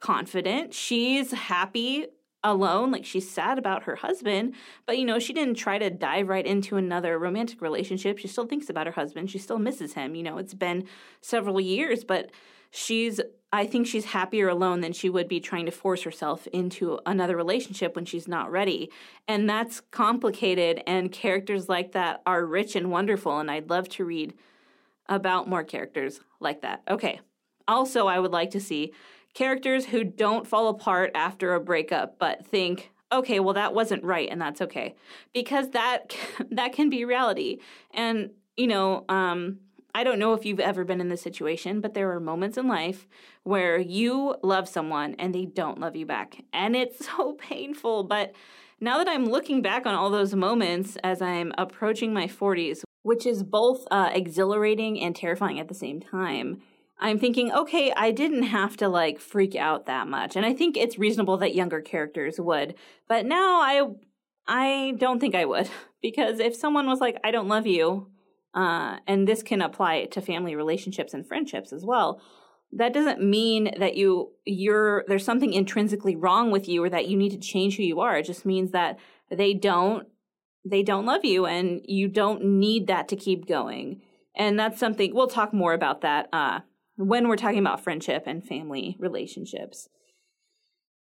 confident. 0.00 0.72
She's 0.72 1.32
happy 1.32 2.06
alone. 2.46 2.92
Like 2.92 3.04
she's 3.04 3.28
sad 3.28 3.58
about 3.58 3.82
her 3.82 3.96
husband, 3.96 4.54
but 4.86 4.98
you 4.98 5.04
know, 5.04 5.18
she 5.18 5.32
didn't 5.32 5.56
try 5.56 5.78
to 5.78 5.90
dive 5.90 6.28
right 6.28 6.46
into 6.46 6.76
another 6.76 7.18
romantic 7.18 7.60
relationship. 7.60 8.18
She 8.18 8.28
still 8.28 8.46
thinks 8.46 8.70
about 8.70 8.86
her 8.86 8.92
husband. 8.92 9.30
She 9.30 9.38
still 9.38 9.58
misses 9.58 9.94
him. 9.94 10.14
You 10.14 10.22
know, 10.22 10.38
it's 10.38 10.54
been 10.54 10.86
several 11.20 11.60
years, 11.60 12.04
but 12.04 12.30
she's 12.70 13.20
I 13.52 13.66
think 13.66 13.86
she's 13.86 14.06
happier 14.06 14.48
alone 14.48 14.80
than 14.80 14.92
she 14.92 15.08
would 15.08 15.28
be 15.28 15.40
trying 15.40 15.66
to 15.66 15.72
force 15.72 16.02
herself 16.02 16.46
into 16.48 16.98
another 17.06 17.36
relationship 17.36 17.96
when 17.96 18.04
she's 18.04 18.28
not 18.28 18.50
ready. 18.50 18.90
And 19.28 19.48
that's 19.48 19.80
complicated 19.90 20.82
and 20.86 21.12
characters 21.12 21.68
like 21.68 21.92
that 21.92 22.22
are 22.26 22.44
rich 22.44 22.76
and 22.76 22.90
wonderful 22.90 23.38
and 23.38 23.50
I'd 23.50 23.70
love 23.70 23.88
to 23.90 24.04
read 24.04 24.34
about 25.08 25.48
more 25.48 25.64
characters 25.64 26.20
like 26.40 26.62
that. 26.62 26.82
Okay. 26.88 27.20
Also, 27.68 28.06
I 28.06 28.20
would 28.20 28.32
like 28.32 28.50
to 28.50 28.60
see 28.60 28.92
characters 29.36 29.84
who 29.84 30.02
don't 30.02 30.46
fall 30.46 30.68
apart 30.68 31.10
after 31.14 31.54
a 31.54 31.60
breakup 31.60 32.18
but 32.18 32.44
think 32.46 32.90
okay 33.12 33.38
well 33.38 33.52
that 33.52 33.74
wasn't 33.74 34.02
right 34.02 34.30
and 34.30 34.40
that's 34.40 34.62
okay 34.62 34.94
because 35.34 35.70
that 35.70 36.16
that 36.50 36.72
can 36.72 36.88
be 36.88 37.04
reality 37.04 37.58
and 37.92 38.30
you 38.56 38.66
know 38.66 39.04
um 39.10 39.58
I 39.94 40.04
don't 40.04 40.18
know 40.18 40.34
if 40.34 40.44
you've 40.44 40.60
ever 40.60 40.84
been 40.84 41.00
in 41.00 41.08
this 41.08 41.22
situation, 41.22 41.80
but 41.80 41.94
there 41.94 42.12
are 42.12 42.20
moments 42.20 42.58
in 42.58 42.68
life 42.68 43.06
where 43.44 43.78
you 43.78 44.36
love 44.42 44.68
someone 44.68 45.14
and 45.18 45.34
they 45.34 45.46
don't 45.46 45.80
love 45.80 45.96
you 45.96 46.04
back. 46.04 46.44
And 46.52 46.76
it's 46.76 47.06
so 47.16 47.32
painful. 47.32 48.04
But 48.04 48.34
now 48.78 48.98
that 48.98 49.08
I'm 49.08 49.24
looking 49.24 49.62
back 49.62 49.86
on 49.86 49.94
all 49.94 50.10
those 50.10 50.34
moments 50.34 50.98
as 51.02 51.22
I'm 51.22 51.50
approaching 51.56 52.12
my 52.12 52.26
40s, 52.26 52.82
which 53.04 53.24
is 53.24 53.42
both 53.42 53.86
uh, 53.90 54.10
exhilarating 54.12 55.00
and 55.00 55.16
terrifying 55.16 55.58
at 55.58 55.68
the 55.68 55.74
same 55.74 56.00
time, 56.00 56.60
I'm 56.98 57.18
thinking, 57.18 57.52
okay, 57.52 57.92
I 57.94 58.10
didn't 58.10 58.44
have 58.44 58.76
to 58.78 58.88
like 58.88 59.20
freak 59.20 59.54
out 59.54 59.86
that 59.86 60.08
much. 60.08 60.34
And 60.34 60.46
I 60.46 60.54
think 60.54 60.76
it's 60.76 60.98
reasonable 60.98 61.36
that 61.38 61.54
younger 61.54 61.80
characters 61.80 62.40
would. 62.40 62.74
But 63.08 63.26
now 63.26 63.60
I 63.60 63.82
I 64.48 64.94
don't 64.98 65.20
think 65.20 65.34
I 65.34 65.44
would 65.44 65.68
because 66.02 66.38
if 66.38 66.54
someone 66.54 66.86
was 66.86 67.00
like, 67.00 67.18
"I 67.24 67.30
don't 67.30 67.48
love 67.48 67.66
you," 67.66 68.10
uh, 68.54 68.98
and 69.06 69.28
this 69.28 69.42
can 69.42 69.60
apply 69.60 70.06
to 70.06 70.20
family 70.20 70.56
relationships 70.56 71.12
and 71.12 71.26
friendships 71.26 71.72
as 71.72 71.84
well, 71.84 72.20
that 72.72 72.94
doesn't 72.94 73.22
mean 73.22 73.72
that 73.78 73.96
you 73.96 74.32
you're 74.44 75.04
there's 75.08 75.24
something 75.24 75.52
intrinsically 75.52 76.16
wrong 76.16 76.50
with 76.50 76.68
you 76.68 76.82
or 76.82 76.90
that 76.90 77.08
you 77.08 77.16
need 77.16 77.30
to 77.30 77.38
change 77.38 77.76
who 77.76 77.82
you 77.82 78.00
are. 78.00 78.16
It 78.18 78.26
just 78.26 78.46
means 78.46 78.70
that 78.72 78.98
they 79.30 79.52
don't 79.52 80.06
they 80.64 80.82
don't 80.82 81.06
love 81.06 81.24
you 81.24 81.46
and 81.46 81.80
you 81.84 82.08
don't 82.08 82.44
need 82.44 82.86
that 82.86 83.08
to 83.08 83.16
keep 83.16 83.46
going. 83.46 84.00
And 84.34 84.58
that's 84.58 84.78
something 84.78 85.14
we'll 85.14 85.28
talk 85.28 85.54
more 85.54 85.72
about 85.72 86.02
that 86.02 86.28
uh, 86.32 86.60
when 86.96 87.28
we're 87.28 87.36
talking 87.36 87.58
about 87.58 87.82
friendship 87.82 88.24
and 88.26 88.46
family 88.46 88.96
relationships. 88.98 89.88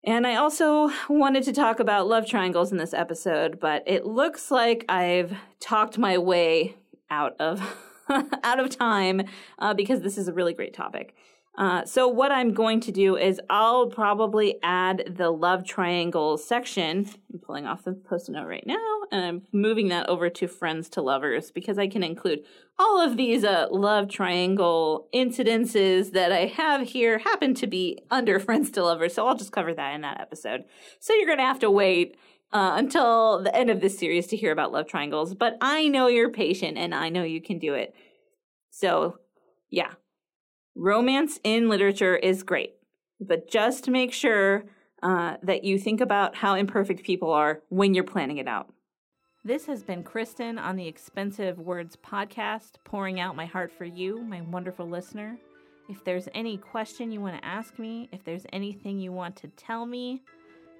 And 0.04 0.26
I 0.26 0.36
also 0.36 0.90
wanted 1.08 1.42
to 1.44 1.52
talk 1.52 1.78
about 1.78 2.06
love 2.06 2.26
triangles 2.26 2.72
in 2.72 2.78
this 2.78 2.94
episode, 2.94 3.60
but 3.60 3.82
it 3.86 4.06
looks 4.06 4.50
like 4.50 4.84
I've 4.88 5.36
talked 5.60 5.98
my 5.98 6.16
way 6.16 6.76
out 7.10 7.34
of 7.38 7.60
out 8.42 8.58
of 8.58 8.70
time 8.70 9.22
uh, 9.58 9.74
because 9.74 10.00
this 10.00 10.16
is 10.16 10.26
a 10.26 10.32
really 10.32 10.54
great 10.54 10.74
topic. 10.74 11.14
Uh, 11.60 11.84
so 11.84 12.08
what 12.08 12.32
I'm 12.32 12.54
going 12.54 12.80
to 12.80 12.90
do 12.90 13.18
is 13.18 13.38
I'll 13.50 13.88
probably 13.88 14.54
add 14.62 15.12
the 15.18 15.28
love 15.28 15.62
triangle 15.62 16.38
section. 16.38 17.06
I'm 17.30 17.38
pulling 17.38 17.66
off 17.66 17.84
the 17.84 17.92
post-it 17.92 18.32
note 18.32 18.46
right 18.46 18.66
now, 18.66 19.02
and 19.12 19.22
I'm 19.22 19.42
moving 19.52 19.88
that 19.88 20.08
over 20.08 20.30
to 20.30 20.48
friends 20.48 20.88
to 20.90 21.02
lovers 21.02 21.50
because 21.50 21.78
I 21.78 21.86
can 21.86 22.02
include 22.02 22.40
all 22.78 22.98
of 22.98 23.18
these 23.18 23.44
uh, 23.44 23.66
love 23.70 24.08
triangle 24.08 25.08
incidences 25.14 26.12
that 26.12 26.32
I 26.32 26.46
have 26.46 26.88
here 26.88 27.18
happen 27.18 27.52
to 27.56 27.66
be 27.66 27.98
under 28.10 28.40
friends 28.40 28.70
to 28.70 28.82
lovers. 28.82 29.12
So 29.12 29.26
I'll 29.26 29.36
just 29.36 29.52
cover 29.52 29.74
that 29.74 29.94
in 29.94 30.00
that 30.00 30.18
episode. 30.18 30.64
So 30.98 31.12
you're 31.12 31.26
going 31.26 31.36
to 31.40 31.44
have 31.44 31.58
to 31.58 31.70
wait 31.70 32.16
uh, 32.54 32.72
until 32.76 33.42
the 33.42 33.54
end 33.54 33.68
of 33.68 33.82
this 33.82 33.98
series 33.98 34.28
to 34.28 34.36
hear 34.36 34.50
about 34.50 34.72
love 34.72 34.88
triangles. 34.88 35.34
But 35.34 35.58
I 35.60 35.88
know 35.88 36.06
you're 36.06 36.30
patient 36.30 36.78
and 36.78 36.94
I 36.94 37.10
know 37.10 37.22
you 37.22 37.42
can 37.42 37.58
do 37.58 37.74
it. 37.74 37.94
So 38.70 39.18
yeah, 39.68 39.90
romance 40.74 41.38
in 41.44 41.68
literature 41.68 42.16
is 42.16 42.42
great, 42.42 42.74
but 43.20 43.50
just 43.50 43.88
make 43.88 44.12
sure 44.12 44.64
uh, 45.02 45.36
that 45.42 45.64
you 45.64 45.78
think 45.78 46.00
about 46.00 46.36
how 46.36 46.54
imperfect 46.54 47.04
people 47.04 47.30
are 47.30 47.62
when 47.68 47.94
you're 47.94 48.04
planning 48.04 48.38
it 48.38 48.48
out. 48.48 48.72
This 49.42 49.64
has 49.66 49.82
been 49.82 50.02
Kristen 50.02 50.58
on 50.58 50.76
the 50.76 50.86
Expensive 50.86 51.58
Words 51.58 51.96
podcast, 51.96 52.72
pouring 52.84 53.18
out 53.20 53.34
my 53.36 53.46
heart 53.46 53.72
for 53.72 53.86
you, 53.86 54.20
my 54.20 54.42
wonderful 54.42 54.86
listener. 54.86 55.38
If 55.88 56.04
there's 56.04 56.28
any 56.34 56.58
question 56.58 57.10
you 57.10 57.22
want 57.22 57.40
to 57.40 57.44
ask 57.44 57.78
me, 57.78 58.10
if 58.12 58.22
there's 58.22 58.44
anything 58.52 59.00
you 59.00 59.12
want 59.12 59.36
to 59.36 59.48
tell 59.48 59.86
me, 59.86 60.22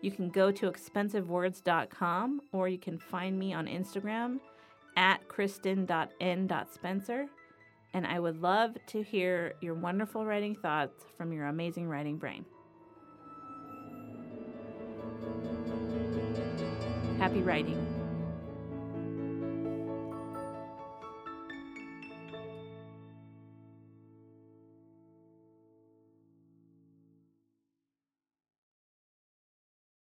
you 0.03 0.11
can 0.11 0.29
go 0.29 0.51
to 0.51 0.71
expensivewords.com 0.71 2.43
or 2.53 2.69
you 2.69 2.79
can 2.79 2.99
find 2.99 3.39
me 3.39 3.55
on 3.55 3.67
Instagram 3.67 4.41
at 4.97 5.27
kristen.n.spencer 5.29 7.27
and 7.93 8.07
I 8.07 8.21
would 8.21 8.41
love 8.41 8.77
to 8.89 9.03
hear 9.03 9.55
your 9.61 9.75
wonderful 9.75 10.25
writing 10.25 10.55
thoughts 10.55 11.05
from 11.17 11.33
your 11.33 11.47
amazing 11.47 11.89
writing 11.89 12.17
brain. 12.17 12.45
Happy 17.19 17.43
writing. 17.43 17.90